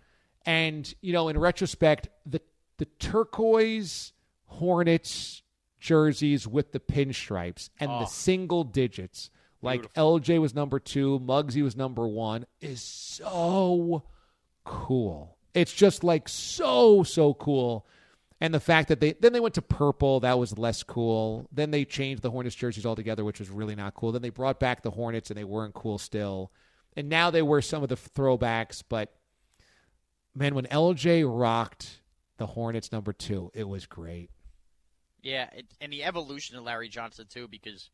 [0.45, 2.41] And, you know, in retrospect, the
[2.77, 4.13] the turquoise
[4.45, 5.43] Hornets
[5.79, 8.05] jerseys with the pinstripes and the Oh.
[8.05, 9.29] single digits,
[9.61, 14.03] like LJ was number two, Muggsy was number one, is so
[14.63, 15.37] cool.
[15.53, 17.85] It's just like so so cool.
[18.39, 21.47] And the fact that they then they went to purple, that was less cool.
[21.51, 24.11] Then they changed the Hornets jerseys altogether, which was really not cool.
[24.11, 26.51] Then they brought back the Hornets, and they weren't cool still.
[26.95, 29.15] And now they wear some of the throwbacks, but
[30.35, 32.01] man, when LJ rocked
[32.37, 34.29] the Hornets number two, it was great.
[35.21, 37.89] Yeah, it, and the evolution of Larry Johnson too, because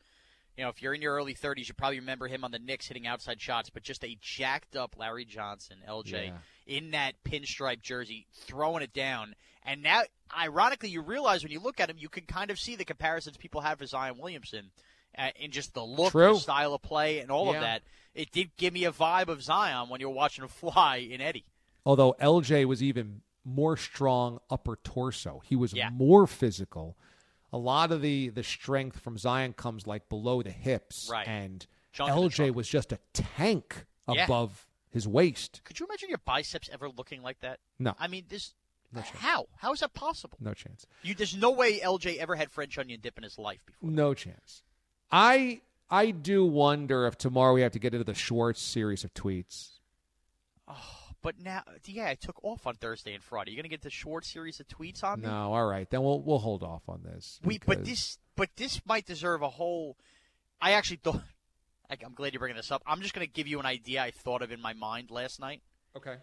[0.57, 2.87] you know if you're in your early 30s, you probably remember him on the Knicks
[2.87, 6.37] hitting outside shots, but just a jacked up Larry Johnson, LJ, Yeah.
[6.67, 9.35] in that pinstripe jersey, throwing it down.
[9.63, 10.01] And now,
[10.37, 13.37] ironically, you realize when you look at him, you can kind of see the comparisons
[13.37, 14.71] people have for Zion Williamson.
[15.15, 16.33] Uh, in just the look, True.
[16.33, 17.57] the style of play, and all Yeah.
[17.57, 17.83] of that,
[18.15, 21.21] it did give me a vibe of Zion when you were watching him fly in
[21.21, 21.45] Eddie.
[21.85, 25.89] Although LJ was even more strong upper torso, he was Yeah.
[25.89, 26.97] more physical.
[27.51, 31.27] A lot of the the strength from Zion comes like below the hips, Right.
[31.27, 34.23] and Chunk LJ was just a tank Yeah.
[34.25, 35.61] above his waist.
[35.63, 37.59] Could you imagine your biceps ever looking like that?
[37.79, 37.95] No.
[37.99, 38.53] I mean, this.
[38.91, 39.47] No how?
[39.57, 40.37] How is that possible?
[40.39, 40.85] No chance.
[41.01, 43.89] You, there's no way LJ ever had French onion dip in his life before.
[43.89, 44.61] No chance.
[45.11, 49.13] I I do wonder if tomorrow we have to get into the Schwartz series of
[49.13, 49.79] tweets.
[50.67, 51.02] Oh.
[51.23, 53.51] But now, yeah, I took off on Thursday and Friday.
[53.51, 55.27] You're gonna get the Schwartz series of tweets on me?
[55.27, 57.39] No, all right, then we'll we'll hold off on this.
[57.43, 59.97] We, but this, but this might deserve a whole.
[60.61, 61.21] I actually thought.
[61.89, 62.81] I'm glad you're bringing this up.
[62.85, 65.61] I'm just gonna give you an idea I thought of in my mind last night.
[65.95, 66.17] okay.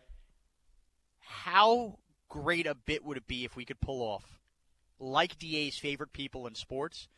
[1.21, 4.41] How great a bit would it be if we could pull off,
[4.99, 7.09] like DA's favorite people in sports,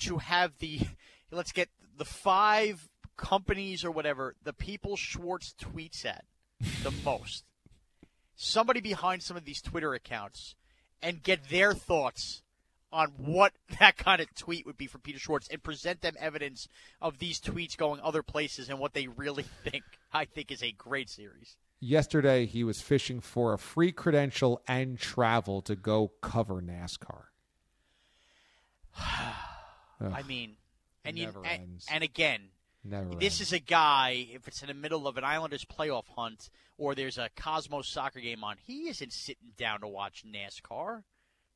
[0.00, 0.80] to have the,
[1.30, 6.24] let's get the five companies or whatever, the people Schwartz tweets at
[6.82, 7.44] the most.
[8.36, 10.54] Somebody behind some of these Twitter accounts
[11.02, 12.42] and get their thoughts
[12.92, 16.68] on what that kind of tweet would be from Peter Schwartz and present them evidence
[17.00, 19.84] of these tweets going other places and what they really think.
[20.12, 21.56] I think is a great series.
[21.80, 27.24] Yesterday he was fishing for a free credential and travel to go cover NASCAR.
[30.00, 30.56] I mean,
[31.04, 32.40] and you, and, and again,
[32.84, 33.10] never.
[33.10, 33.40] this ends.
[33.40, 34.26] is a guy.
[34.32, 38.20] If it's in the middle of an Islanders playoff hunt or there's a Cosmos soccer
[38.20, 41.02] game on, he isn't sitting down to watch NASCAR.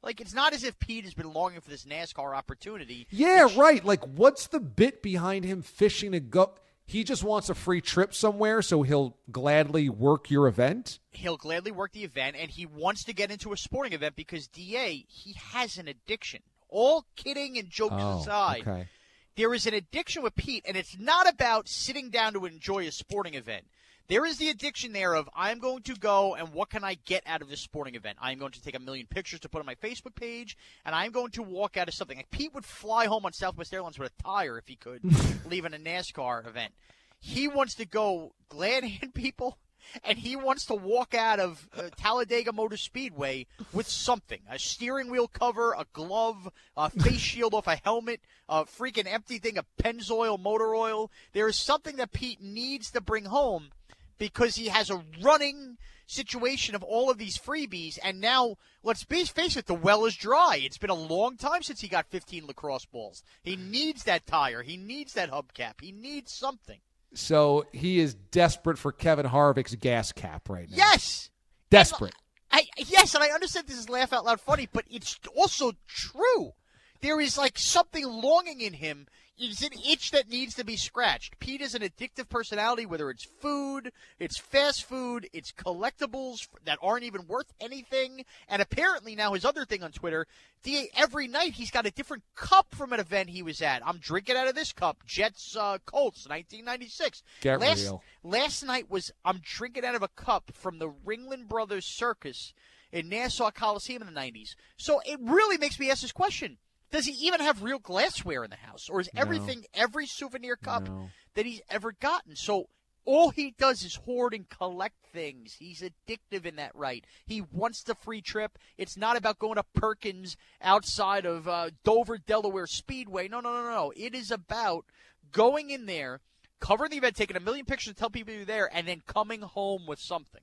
[0.02, 3.06] Like it's not as if Pete has been longing for this NASCAR opportunity.
[3.10, 3.84] Yeah, right.
[3.84, 6.54] Like, what's the bit behind him fishing to go?
[6.84, 10.98] He just wants a free trip somewhere, so he'll gladly work your event.
[11.12, 14.48] He'll gladly work the event, and he wants to get into a sporting event because
[14.48, 16.42] Da he has an addiction.
[16.68, 18.88] All kidding and jokes Oh, aside, okay.
[19.36, 22.92] There is an addiction with Pete, and it's not about sitting down to enjoy a
[22.92, 23.64] sporting event.
[24.08, 27.22] There is the addiction there of I'm going to go and what can I get
[27.24, 28.18] out of this sporting event?
[28.20, 31.12] I'm going to take a million pictures to put on my Facebook page, and I'm
[31.12, 32.18] going to walk out of something.
[32.18, 35.00] Like Pete would fly home on Southwest Airlines with a tire if he could,
[35.48, 36.74] leaving a NASCAR event.
[37.20, 39.56] He wants to go glad hand people,
[40.04, 45.10] and he wants to walk out of uh, Talladega Motor Speedway with something a steering
[45.10, 49.66] wheel cover, a glove, a face shield off a helmet, a freaking empty thing of
[49.82, 51.10] Pennzoil motor oil.
[51.32, 53.70] There is something that Pete needs to bring home
[54.18, 59.24] because he has a running situation of all of these freebies, and now let's be,
[59.24, 60.60] face it, the well is dry.
[60.62, 63.22] It's been a long time since he got 15 lacrosse balls.
[63.42, 64.62] He needs that tire.
[64.62, 65.80] He needs that hubcap.
[65.80, 66.80] He needs something.
[67.14, 70.76] So he is desperate for Kevin Harvick's gas cap right now.
[70.76, 71.30] Yes.
[71.70, 72.14] Desperate.
[72.50, 76.52] I yes, and I understand this is laugh out loud funny, but it's also true.
[77.00, 79.06] There is like something longing in him.
[79.38, 81.38] It's an itch that needs to be scratched.
[81.40, 87.04] Pete is an addictive personality, whether it's food, it's fast food, it's collectibles that aren't
[87.04, 88.24] even worth anything.
[88.46, 90.26] And apparently now his other thing on Twitter,
[90.62, 93.84] the, every night he's got a different cup from an event he was at.
[93.86, 97.22] I'm drinking out of this cup, Jets uh, Colts, 1996.
[97.40, 98.02] Get last, real.
[98.22, 102.52] Last night was I'm drinking out of a cup from the Ringling Brothers Circus
[102.92, 104.54] in Nassau Coliseum in the 90s.
[104.76, 106.58] So it really makes me ask this question.
[106.92, 108.88] Does he even have real glassware in the house?
[108.88, 111.08] Or is everything, every souvenir cup No.
[111.34, 112.36] that he's ever gotten?
[112.36, 112.68] So
[113.04, 115.56] all he does is hoard and collect things.
[115.58, 117.04] He's addictive in that right.
[117.26, 118.58] He wants the free trip.
[118.78, 123.26] It's not about going to Perkins outside of uh, Dover, Delaware Speedway.
[123.26, 123.92] No, no, no, no.
[123.96, 124.84] It is about
[125.32, 126.20] going in there,
[126.60, 129.40] covering the event, taking a million pictures to tell people you're there, and then coming
[129.40, 130.42] home with something.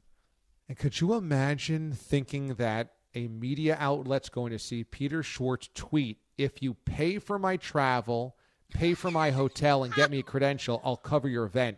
[0.68, 6.18] And could you imagine thinking that a media outlet's going to see Peter Schwartz tweet,
[6.40, 8.36] if you pay for my travel,
[8.74, 11.78] pay for my hotel, and get me a credential, I'll cover your event?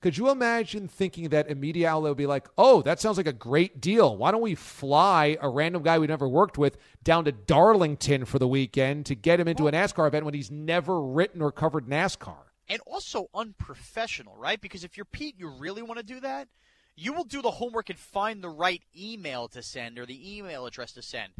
[0.00, 3.26] Could you imagine thinking that a media outlet would be like, oh, that sounds like
[3.26, 4.16] a great deal.
[4.16, 8.38] Why don't we fly a random guy we never worked with down to Darlington for
[8.38, 11.86] the weekend to get him into a NASCAR event when he's never written or covered
[11.86, 12.50] NASCAR?
[12.70, 14.60] and also unprofessional, right?
[14.60, 16.48] Because if you're Pete, you really want to do that,
[16.96, 20.66] you will do the homework and find the right email to send or the email
[20.66, 21.32] address to send.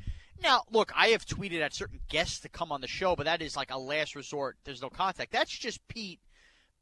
[0.43, 3.43] Now, look, I have tweeted at certain guests to come on the show, but that
[3.43, 4.57] is like a last resort.
[4.65, 5.33] There's no contact.
[5.33, 6.21] That's just Pete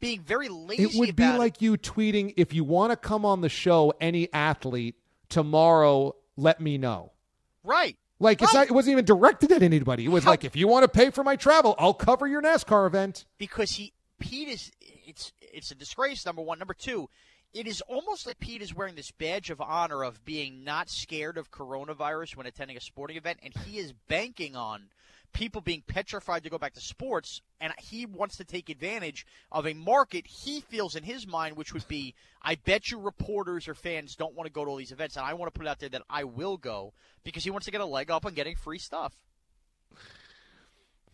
[0.01, 0.85] being very lazy.
[0.85, 3.93] It would be about like you tweeting, if you want to come on the show,
[4.01, 4.95] any athlete
[5.29, 7.13] tomorrow, let me know.
[7.65, 7.97] right.
[8.21, 8.63] Like it's Right.
[8.63, 10.05] not, it wasn't even directed at anybody.
[10.05, 12.43] It was How- like, if you want to pay for my travel, I'll cover your
[12.43, 13.27] NASCAR event.
[13.39, 14.73] because he Pete is
[15.07, 16.27] it's it's a disgrace.
[16.27, 17.09] Number one, number two,
[17.55, 21.39] it is almost like Pete is wearing this badge of honor of being not scared
[21.39, 24.89] of coronavirus when attending a sporting event, and he is banking on
[25.33, 29.67] people being petrified to go back to sports, and he wants to take advantage of
[29.67, 33.75] a market he feels in his mind, which would be, I bet you reporters or
[33.75, 35.71] fans don't want to go to all these events, and I want to put it
[35.71, 36.93] out there that I will go
[37.25, 39.15] because he wants to get a leg up on getting free stuff.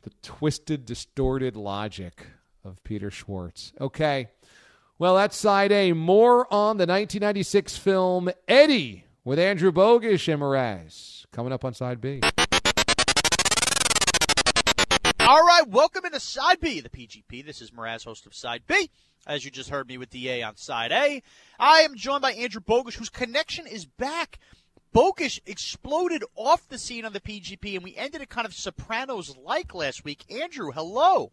[0.03, 2.27] The twisted, distorted logic
[2.65, 3.73] of Peter Schwartz.
[3.81, 4.29] Okay.
[4.97, 5.93] Well, that's side A.
[5.93, 11.27] More on the 1996 film Eddie with Andrew Bogish and Mraz.
[11.33, 12.21] Coming up on side B.
[15.19, 17.45] All right, welcome into Side B, the PGP.
[17.45, 18.89] This is Mraz, host of Side B.
[19.27, 21.23] As you just heard me with DA on Side A,
[21.59, 24.39] I am joined by Andrew Bogish, whose connection is back.
[24.95, 29.37] Bogish exploded off the scene on the PGP, and we ended it kind of Sopranos
[29.37, 30.25] like last week.
[30.31, 31.33] Andrew, hello.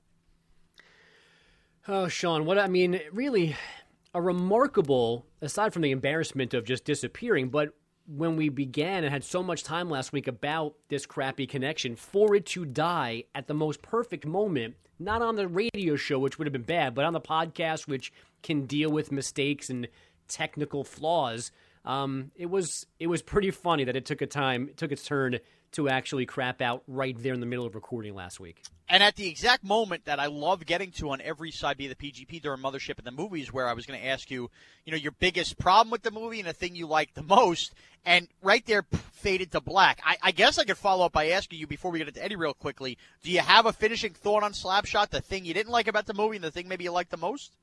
[1.87, 3.55] Oh, Sean, what I mean, really,
[4.13, 7.69] a remarkable, aside from the embarrassment of just disappearing, but
[8.05, 12.35] when we began and had so much time last week about this crappy connection, for
[12.35, 16.45] it to die at the most perfect moment, not on the radio show, which would
[16.45, 18.13] have been bad, but on the podcast, which
[18.43, 19.87] can deal with mistakes and
[20.27, 21.51] technical flaws.
[21.83, 25.03] Um, it was it was pretty funny that it took a time, it took its
[25.03, 25.39] turn
[25.73, 28.63] to actually crap out right there in the middle of recording last week.
[28.89, 31.97] And at the exact moment that I love getting to on every side B of
[31.97, 34.49] the PGP during Mothership and the movies, where I was going to ask you,
[34.85, 37.73] you know, your biggest problem with the movie and the thing you like the most,
[38.05, 40.01] and right there faded to black.
[40.05, 42.35] I, I guess I could follow up by asking you before we get into Eddie
[42.35, 42.97] real quickly.
[43.23, 45.09] Do you have a finishing thought on Slapshot?
[45.09, 47.17] The thing you didn't like about the movie and the thing maybe you liked the
[47.17, 47.55] most?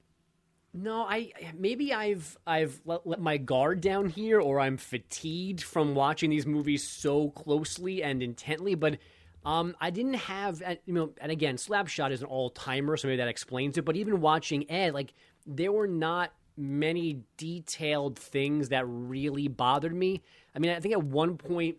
[0.81, 5.97] No, I maybe I've I've let, let, my guard down here, or I'm fatigued from
[5.97, 8.77] watching these movies so closely and intently.
[8.77, 8.99] But
[9.45, 13.17] um, I didn't have you know, and again, Slapshot is an all timer, so maybe
[13.17, 13.85] that explains it.
[13.85, 15.15] But even watching Ed, like
[15.47, 20.23] there were not many detailed things that really bothered me.
[20.55, 21.79] I mean, I think at one point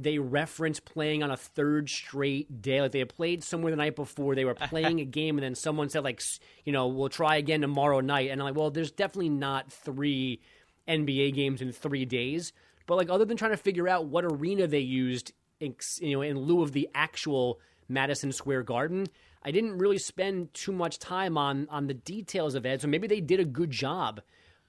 [0.00, 2.80] they reference playing on a third straight day.
[2.80, 4.34] Like they had played somewhere the night before.
[4.34, 6.22] They were playing a game, and then someone said, like,
[6.64, 8.30] you know, we'll try again tomorrow night.
[8.30, 10.40] And I'm like, well, there's definitely not three
[10.86, 12.52] NBA games in three days.
[12.86, 16.22] But like, other than trying to figure out what arena they used, in, you know,
[16.22, 19.06] in lieu of the actual Madison Square Garden,
[19.42, 22.80] I didn't really spend too much time on on the details of it.
[22.80, 24.20] So maybe they did a good job.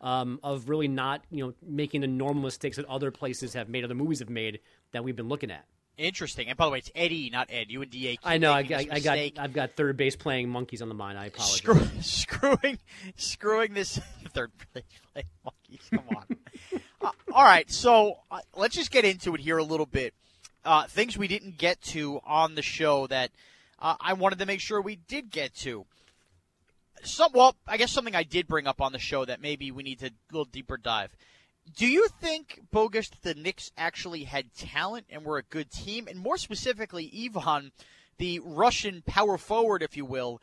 [0.02, 3.84] Um, of really not, you know, making the normal mistakes that other places have made,
[3.84, 4.62] other movies have made
[4.92, 5.66] that we've been looking at.
[6.00, 6.48] Interesting.
[6.48, 7.66] And by the way, it's Eddie, not Ed.
[7.70, 8.18] You and Da.
[8.24, 8.54] I know.
[8.54, 9.18] I, I, I, got.
[9.38, 11.20] I've got third base playing monkeys on the mind.
[11.20, 11.58] I apologize.
[11.58, 12.80] Screw, screwing,
[13.18, 14.00] screwing this
[14.34, 15.90] third base playing monkeys.
[15.92, 16.38] Come on.
[17.02, 17.70] uh, all right.
[17.70, 20.14] So uh, let's just get into it here a little bit.
[20.64, 23.32] Uh, things we didn't get to on the show that
[23.80, 25.86] uh, I wanted to make sure we did get to.
[27.04, 29.84] Some, well, I guess something I did bring up on the show that maybe we
[29.84, 31.12] need to a little deeper dive.
[31.76, 36.08] Do you think bogus that the Knicks actually had talent and were a good team,
[36.08, 37.72] and more specifically, Ivan,
[38.18, 40.42] the Russian power forward, if you will?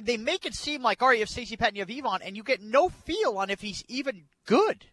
[0.00, 2.36] They make it seem like, all right, you have Stacey Patton, you have Ivan, and
[2.36, 4.86] you get no feel on if he's even good.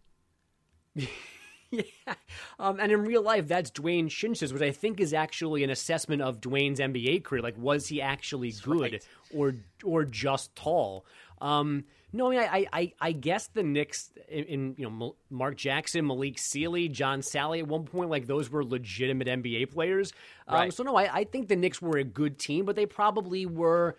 [1.72, 2.14] yeah.
[2.60, 6.22] Um, and in real life, that's Dwayne Schintzius, which I think is actually an assessment
[6.22, 7.42] of Dwayne's NBA career.
[7.42, 9.08] Like, was he actually that's good right.
[9.34, 11.06] or or just tall?
[11.42, 15.58] Um, no, I mean, I, I, I guess the Knicks in, in, you know Mark
[15.58, 20.14] Jackson, Malik Sealy, John Salley at one point, like those were legitimate NBA players.
[20.48, 20.74] Um, right.
[20.74, 23.98] So no, I, I think the Knicks were a good team, but they probably were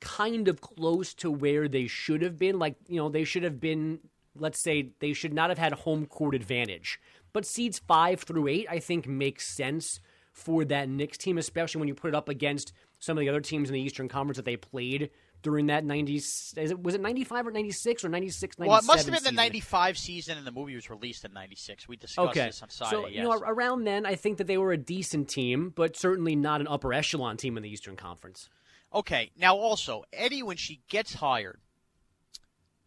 [0.00, 2.58] kind of close to where they should have been.
[2.58, 4.00] Like you know, they should have been.
[4.38, 7.00] Let's say they should not have had home court advantage,
[7.32, 10.00] but seeds five through eight, I think, makes sense
[10.32, 13.40] for that Knicks team, especially when you put it up against some of the other
[13.40, 15.10] teams in the Eastern Conference that they played
[15.46, 19.22] during that 90s was it 95 or 96 or 96 well it must have been
[19.22, 22.46] the 95 season and the movie was released in 96 we discussed okay.
[22.46, 23.16] this on Friday, so yes.
[23.16, 26.60] you know around then i think that they were a decent team but certainly not
[26.60, 28.48] an upper echelon team in the eastern conference.
[28.92, 29.30] Okay.
[29.38, 31.60] Now also eddie when she gets hired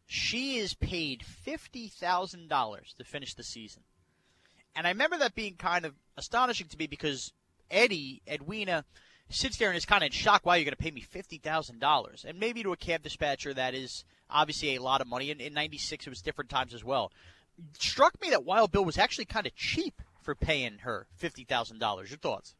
[0.05, 3.83] she is paid $50000 to finish the season.
[4.75, 7.31] And i remember that being kind of astonishing to me because
[7.71, 8.83] eddie edwina
[9.29, 10.41] sits there and is kind of in shock.
[10.43, 12.25] Why you're going to pay me fifty thousand dollars?
[12.27, 15.31] And maybe to a cab dispatcher, that is obviously a lot of money.
[15.31, 17.11] And in '96, it was different times as well.
[17.57, 21.43] It struck me that Wild Bill was actually kind of cheap for paying her fifty
[21.43, 22.09] thousand dollars.
[22.09, 22.55] Your thoughts?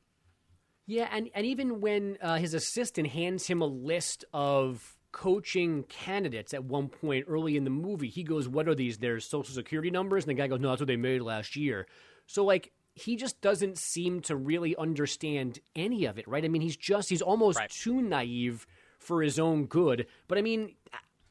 [0.86, 6.53] Yeah, and and even when uh, his assistant hands him a list of coaching candidates
[6.53, 8.97] at one point early in the movie, he goes, "What are these?
[8.97, 11.88] Their social security numbers?" And the guy goes, "No, that's what they made last year."
[12.26, 16.43] So like he just doesn't seem to really understand any of it, right?
[16.43, 17.70] I mean, he's just he's almost right.
[17.70, 18.66] too naive
[19.00, 20.08] for his own good.
[20.28, 20.76] But I mean,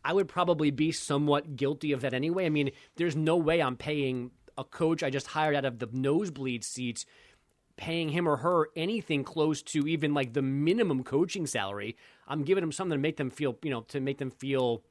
[0.05, 2.47] I would probably be somewhat guilty of that anyway.
[2.47, 5.89] I mean, there's no way I'm paying a coach I just hired out of the
[5.93, 7.07] nosebleed seats
[7.77, 11.97] paying him or her anything close to even like the minimum coaching salary.
[12.27, 14.83] I'm giving them something to make them feel, you know, to make them feel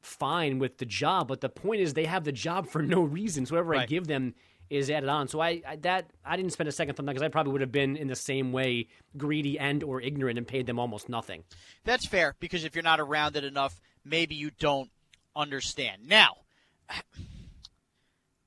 [0.00, 1.28] fine with the job.
[1.28, 3.46] But the point is, they have the job for no reason.
[3.46, 3.82] So whatever right.
[3.82, 4.34] I give them
[4.70, 5.28] is added on.
[5.28, 7.72] So I, I that I didn't spend a second thought because I probably would have
[7.72, 11.44] been in the same way greedy and or ignorant and paid them almost nothing.
[11.84, 14.90] That's fair because if you're not around it enough, maybe you don't
[15.34, 16.02] understand.
[16.06, 16.36] Now,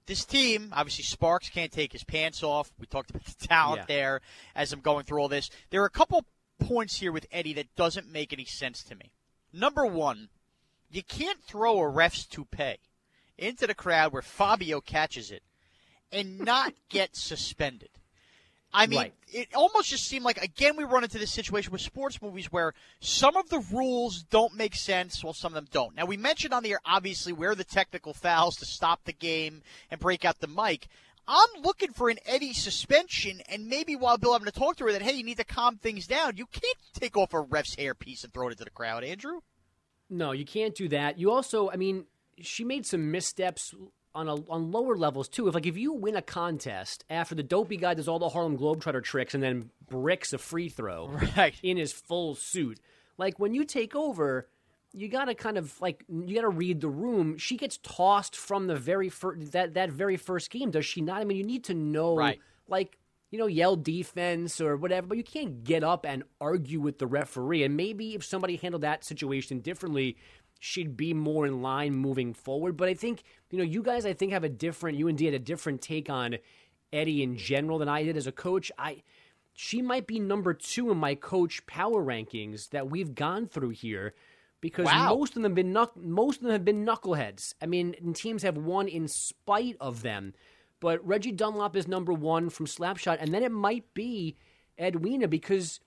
[0.05, 2.71] this team, obviously Sparks can't take his pants off.
[2.79, 3.95] We talked about the talent yeah.
[3.95, 4.21] there
[4.55, 5.49] as I'm going through all this.
[5.69, 6.25] There are a couple
[6.59, 9.11] points here with Eddie that doesn't make any sense to me.
[9.53, 10.29] Number one,
[10.91, 12.77] you can't throw a ref's toupee
[13.37, 15.43] into the crowd where Fabio catches it
[16.11, 17.89] and not get suspended.
[18.71, 19.13] I mean, right.
[19.33, 22.73] it almost just seemed like again we run into this situation with sports movies where
[22.99, 25.95] some of the rules don't make sense, while some of them don't.
[25.95, 29.63] Now we mentioned on the air obviously where the technical fouls to stop the game
[29.89, 30.87] and break out the mic.
[31.27, 34.91] I'm looking for an Eddie suspension, and maybe while Bill having to talk to her
[34.91, 36.37] that hey, you need to calm things down.
[36.37, 39.41] You can't take off a ref's hairpiece and throw it into the crowd, Andrew.
[40.09, 41.19] No, you can't do that.
[41.19, 42.05] You also, I mean,
[42.41, 43.73] she made some missteps
[44.15, 45.47] on a, on lower levels too.
[45.47, 48.57] If like if you win a contest after the dopey guy does all the Harlem
[48.57, 51.07] Globetrotter tricks and then bricks a free throw
[51.37, 51.55] right.
[51.63, 52.79] in his full suit,
[53.17, 54.47] like when you take over,
[54.93, 57.37] you gotta kind of like you gotta read the room.
[57.37, 61.21] She gets tossed from the very first that that very first game, does she not?
[61.21, 62.39] I mean, you need to know right.
[62.67, 62.97] like
[63.31, 67.05] you know, yell defense or whatever, but you can't get up and argue with the
[67.05, 67.63] referee.
[67.63, 70.17] And maybe if somebody handled that situation differently,
[70.59, 72.75] she'd be more in line moving forward.
[72.77, 75.25] But I think, you know, you guys, I think, have a different, you and D
[75.25, 76.37] had a different take on
[76.93, 78.71] Eddie in general than I did as a coach.
[78.77, 79.03] I.
[79.61, 84.13] She might be number two in my coach power rankings that we've gone through here
[84.61, 85.15] because Wow.
[85.15, 87.55] most of them have been knuck- most of them have been knuckleheads.
[87.61, 90.33] I mean, and teams have won in spite of them.
[90.79, 94.37] But Reggie Dunlop is number one from Slapshot, and then it might be
[94.79, 95.81] Edwina because,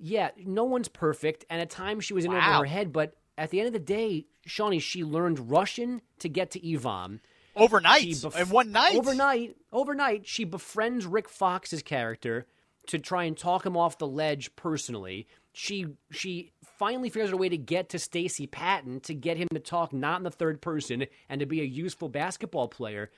[0.00, 2.38] yeah, no one's perfect, and at times she was in Wow.
[2.38, 2.92] over her head.
[2.92, 7.20] But at the end of the day, Shawnee, she learned Russian to get to Ivan.
[7.56, 8.94] Overnight, bef- in one night.
[8.94, 12.46] Overnight, overnight, she befriends Rick Fox's character
[12.88, 15.26] to try and talk him off the ledge personally.
[15.54, 19.48] She she finally figures out a way to get to Stacy Patton to get him
[19.54, 23.10] to talk not in the third person and to be a useful basketball player.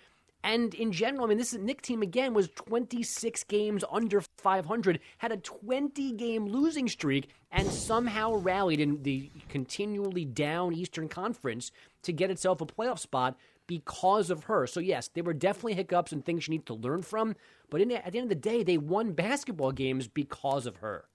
[0.45, 5.33] And in general, I mean, this Knick team again was 26 games under 500, had
[5.33, 11.71] a 20 game losing streak, and somehow rallied in the continually down Eastern Conference
[12.03, 13.37] to get itself a playoff spot
[13.67, 14.67] because of her.
[14.67, 17.37] So yes, there were definitely hiccups and things she needs to learn from.
[17.71, 21.07] But in, at the end of the day, they won basketball games because of her.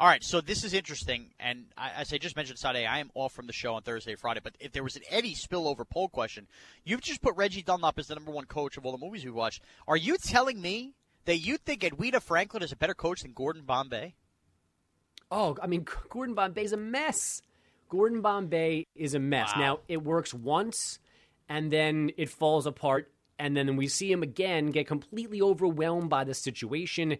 [0.00, 3.10] All right, so this is interesting, and I, as I just mentioned Saturday, I am
[3.14, 4.38] off from the show on Thursday, Friday.
[4.40, 6.46] But if there was an Eddie spillover poll question,
[6.84, 9.32] you've just put Reggie Dunlop as the number one coach of all the movies we
[9.32, 9.60] watched.
[9.88, 10.94] Are you telling me
[11.24, 14.14] that you think Edwina Franklin is a better coach than Gordon Bombay?
[15.32, 17.42] Oh, I mean, Gordon Bombay's a mess.
[17.88, 19.50] Gordon Bombay is a mess.
[19.56, 19.60] Wow.
[19.60, 21.00] Now, it works once,
[21.48, 26.22] and then it falls apart, and then we see him again get completely overwhelmed by
[26.22, 27.18] the situation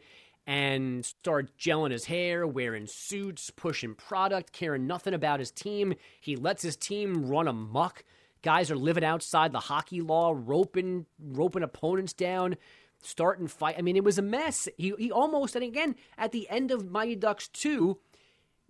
[0.48, 5.92] and start gelling his hair, wearing suits, pushing product, caring nothing about his team.
[6.22, 8.02] He lets his team run amok.
[8.40, 12.56] Guys are living outside the hockey law, roping roping opponents down,
[13.02, 13.74] starting fight.
[13.76, 14.66] I mean, it was a mess.
[14.78, 17.98] He he almost and again at the end of Mighty Ducks two,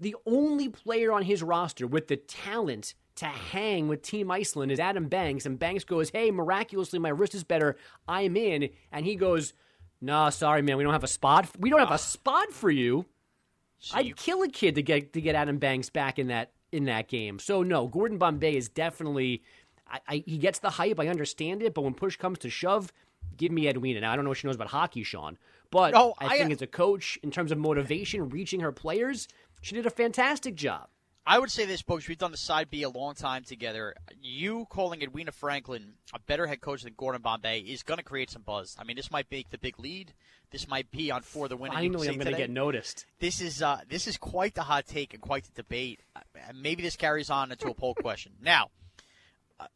[0.01, 4.81] the only player on his roster with the talent to hang with Team Iceland is
[4.81, 7.77] Adam Banks, and Banks goes, "Hey, miraculously my wrist is better.
[8.09, 9.53] I'm in," and he goes,
[10.01, 11.49] "Nah, sorry, man, we don't have a spot.
[11.59, 11.97] We don't have a ah.
[11.97, 13.07] spot for you."
[13.93, 17.09] I'd kill a kid to get to get Adam Banks back in that in that
[17.09, 17.39] game.
[17.39, 19.43] So no, Gordon Bombay is definitely.
[19.91, 21.01] I, I, he gets the hype.
[21.01, 22.93] I understand it, but when push comes to shove,
[23.37, 24.01] give me Edwina.
[24.01, 25.39] Now I don't know what she knows about hockey, Sean,
[25.71, 29.29] but No, I, I- think as a coach, in terms of motivation, reaching her players,
[29.61, 30.89] she did a fantastic job.
[31.29, 32.09] I would say this, folks.
[32.09, 33.95] We've done the side B a long time together.
[34.19, 38.31] You calling Edwina Franklin a better head coach than Gordon Bombay is going to create
[38.31, 38.75] some buzz.
[38.79, 40.15] I mean, this might make the big lead.
[40.51, 41.71] This might be on for the win.
[41.71, 43.05] Finally, I'm going to get noticed.
[43.21, 46.01] This is uh, this is quite the hot take and quite the debate.
[46.17, 46.21] Uh,
[46.55, 48.33] Maybe this carries on into a poll question.
[48.41, 48.71] Now,
[49.61, 49.67] uh,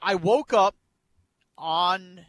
[0.00, 0.76] I woke up
[1.58, 2.20] on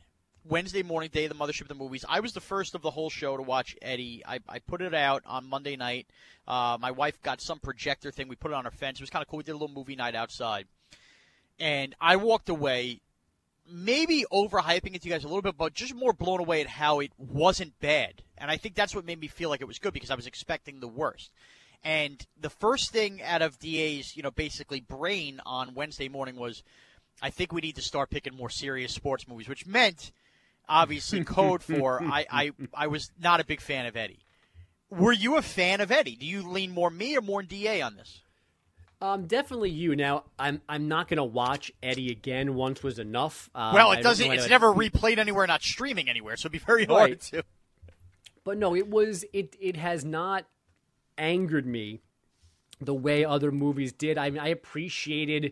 [0.49, 2.05] Wednesday morning, day of the mothership of the movies.
[2.07, 4.23] I was the first of the whole show to watch Eddie.
[4.25, 6.07] I, I put it out on Monday night.
[6.47, 8.27] Uh, my wife got some projector thing.
[8.27, 8.99] We put it on our fence.
[8.99, 9.37] It was kind of cool.
[9.37, 10.65] We did a little movie night outside,
[11.59, 13.01] and I walked away.
[13.69, 16.67] Maybe overhyping it to you guys a little bit, but just more blown away at
[16.67, 18.23] how it wasn't bad.
[18.37, 20.25] And I think that's what made me feel like it was good because I was
[20.25, 21.31] expecting the worst.
[21.83, 26.63] And the first thing out of DA's, you know, basically brain on Wednesday morning was,
[27.21, 30.13] I think we need to start picking more serious sports movies, which meant,
[30.69, 34.19] obviously, code for I, I, I was not a big fan of Eddie.
[34.89, 36.15] Were you a fan of Eddie?
[36.15, 38.21] Do you lean more me or more DA on this?
[39.01, 39.95] Um, definitely you.
[39.95, 42.55] Now, I'm I'm not going to watch Eddie again.
[42.55, 43.49] Once was enough.
[43.53, 44.25] Um, well, it doesn't.
[44.31, 47.21] It's whether- never replayed anywhere, not streaming anywhere, so it'd be very hard Right.
[47.21, 47.43] to.
[48.43, 49.55] But no, it was it.
[49.59, 50.45] It has not
[51.17, 52.01] angered me
[52.79, 54.17] the way other movies did.
[54.17, 55.51] I mean, I appreciated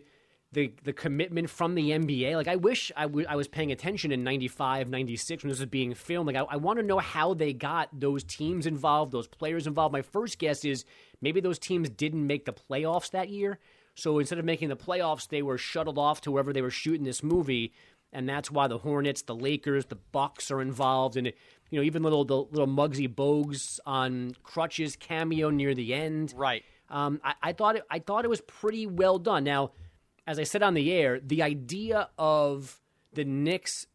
[0.56, 2.34] the the commitment from the NBA.
[2.34, 5.68] Like, I wish I w- I was paying attention in 95, 96 when this was
[5.68, 6.26] being filmed.
[6.26, 9.92] Like, I, I want to know how they got those teams involved, those players involved.
[9.92, 10.86] My first guess is
[11.20, 13.58] maybe those teams didn't make the playoffs that year.
[13.94, 17.04] So instead of making the playoffs, they were shuttled off to wherever they were shooting
[17.04, 17.72] this movie,
[18.12, 22.02] and that's why the Hornets, the Lakers, the Bucks are involved, and you know even
[22.02, 26.32] little the little Muggsy Bogues on crutches cameo near the end.
[26.34, 26.64] Right.
[26.88, 29.44] Um, I, I thought it, I thought it was pretty well done.
[29.44, 29.72] Now,
[30.26, 32.80] as I said on the air, the idea of
[33.12, 33.86] the Knicks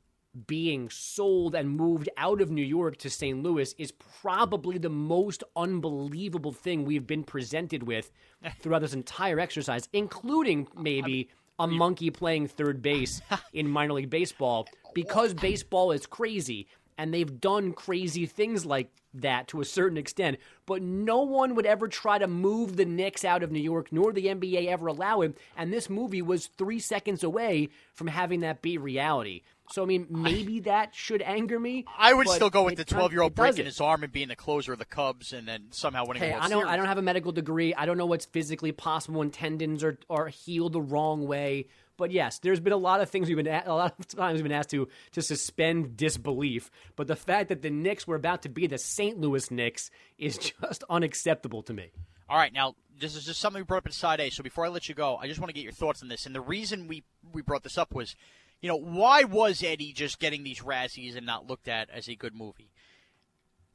[0.47, 3.43] being sold and moved out of New York to St.
[3.43, 8.11] Louis is probably the most unbelievable thing we've been presented with
[8.61, 11.29] throughout this entire exercise, including maybe
[11.59, 13.21] a monkey playing third base
[13.53, 16.67] in minor league baseball because baseball is crazy.
[17.01, 20.37] And they've done crazy things like that to a certain extent,
[20.67, 24.13] but no one would ever try to move the Knicks out of New York, nor
[24.13, 25.35] the NBA ever allow it.
[25.57, 29.41] And this movie was three seconds away from having that be reality.
[29.71, 31.85] So I mean, maybe that should anger me.
[31.97, 34.35] I would still go with the 12 year old breaking his arm and being the
[34.35, 36.67] closer of the Cubs and then somehow winning Hey, I don't.
[36.67, 37.73] I don't have a medical degree.
[37.73, 41.65] I don't know what's physically possible when tendons are are healed the wrong way.
[41.97, 44.35] But yes, there's been a lot of things we've been a a lot of times
[44.35, 46.71] we've been asked to to suspend disbelief.
[46.95, 49.19] But the fact that the Knicks were about to be the St.
[49.19, 51.91] Louis Knicks is just unacceptable to me.
[52.29, 54.29] All right, now this is just something we brought up in side A.
[54.29, 56.25] So before I let you go, I just want to get your thoughts on this.
[56.25, 58.15] And the reason we we brought this up was,
[58.61, 62.15] you know, why was Eddie just getting these Razzies and not looked at as a
[62.15, 62.71] good movie?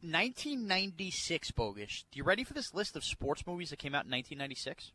[0.02, 2.04] 1996, bogus.
[2.10, 4.92] Do you ready for this list of sports movies that came out in 1996?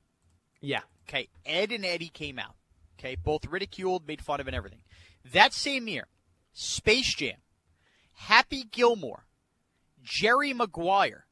[0.61, 0.81] Yeah.
[1.07, 2.55] Okay, Ed and Eddie came out.
[3.01, 4.81] Okay, both ridiculed, made fun of, and everything.
[5.33, 6.05] That same year,
[6.53, 7.37] Space Jam,
[8.13, 9.25] Happy Gilmore,
[10.03, 11.25] Jerry Maguire,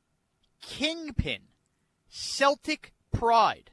[0.62, 1.42] Kingpin,
[2.10, 3.70] Celtic Pride,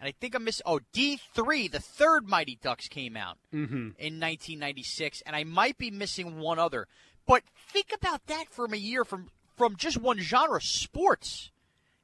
[0.00, 0.62] and I think I'm missing.
[0.66, 3.74] Oh, D3, the third Mighty Ducks came out Mm-hmm.
[3.98, 6.86] in 1996, and I might be missing one other.
[7.26, 11.50] But think about that from a year from from just one genre, sports.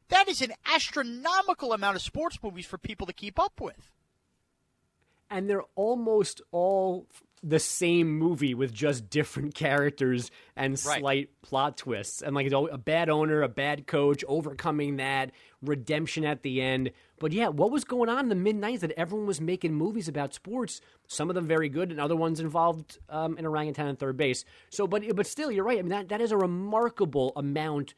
[0.08, 3.91] That is an astronomical amount of sports movies for people to keep up with.
[5.32, 7.06] And they're almost all
[7.44, 11.00] the same movie with just different characters and Right.
[11.00, 12.22] slight plot twists.
[12.22, 16.92] And like a bad owner a bad coach overcoming that redemption at the end.
[17.18, 20.06] But yeah what was going on in the mid 90s that everyone was making movies
[20.06, 20.80] about sports?
[21.08, 24.44] Some of them very good and other ones involved um, an orangutan and third base.
[24.70, 25.80] So but but still you're right.
[25.80, 27.94] I mean that, that is a remarkable amount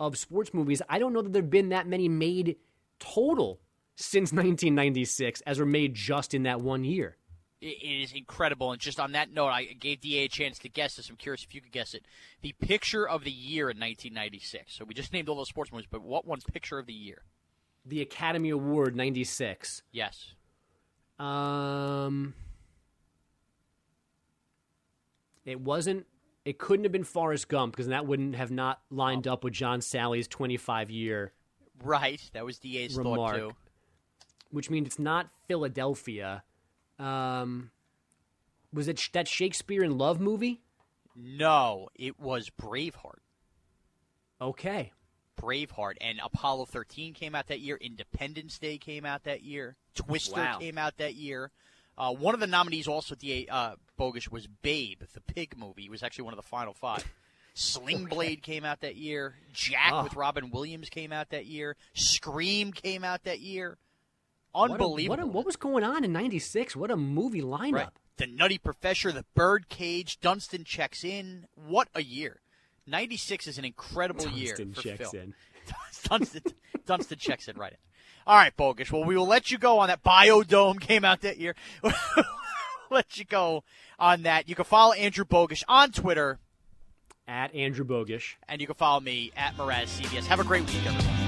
[0.00, 0.80] of sports movies.
[0.88, 2.56] I don't know that there have been that many made
[3.00, 3.60] total
[4.00, 7.16] since 1996 as were made just in that one year
[7.60, 8.70] It is incredible.
[8.70, 11.10] And just on that note, I gave DA a chance to guess this.
[11.10, 12.04] I'm curious if you could guess it.
[12.40, 14.72] The picture of the year in 1996.
[14.72, 17.22] So we just named all those sports movies, but what one's picture of the year?
[17.84, 20.34] the Academy Award 96 Yes.
[21.18, 22.34] um
[25.44, 26.06] it wasn't
[26.44, 29.80] it couldn't have been Forrest Gump because that wouldn't have not lined up with John
[29.80, 31.32] Salley's 25 year
[31.82, 32.20] Right.
[32.34, 33.52] That was DA's thought, too.
[34.50, 36.42] Which means it's not Philadelphia
[36.98, 37.70] um
[38.72, 40.60] was it sh- that Shakespeare in Love movie
[41.16, 43.20] No, it was Braveheart.
[44.40, 44.92] okay
[45.40, 47.76] Braveheart and Apollo 13 came out that year.
[47.80, 49.76] Independence Day came out that year.
[49.94, 50.58] Twister Wow.
[50.58, 51.52] came out that year.
[51.96, 55.84] Uh, one of the nominees also DA uh, Bogish was Babe, the pig movie.
[55.84, 57.04] It was actually one of the final five.
[57.54, 59.36] Sling Blade came out that year.
[59.52, 60.02] Jack Oh.
[60.02, 61.76] with Robin Williams came out that year.
[61.94, 63.78] Scream came out that year.
[64.52, 65.16] What a- Unbelievable.
[65.16, 67.88] what, a- what was going on in 96 what a movie lineup Right.
[68.16, 71.46] The Nutty Professor, The Birdcage, Dunston checks in.
[71.54, 72.40] What a year!
[72.86, 75.22] '96 is an incredible year Dunston checks film.
[75.22, 75.34] in.
[76.08, 76.42] Dunston,
[76.84, 77.78] Dunston checks in right in.
[78.26, 78.90] All right, Bogish.
[78.90, 80.02] Well, we will let you go on that.
[80.02, 81.54] Biodome came out that year.
[82.90, 83.62] let you go
[84.00, 84.48] on that.
[84.48, 86.40] You can follow Andrew Bogish on Twitter,
[87.28, 90.26] at Andrew Bogish and you can follow me at Mraz CBS.
[90.26, 91.27] Have a great week, everyone.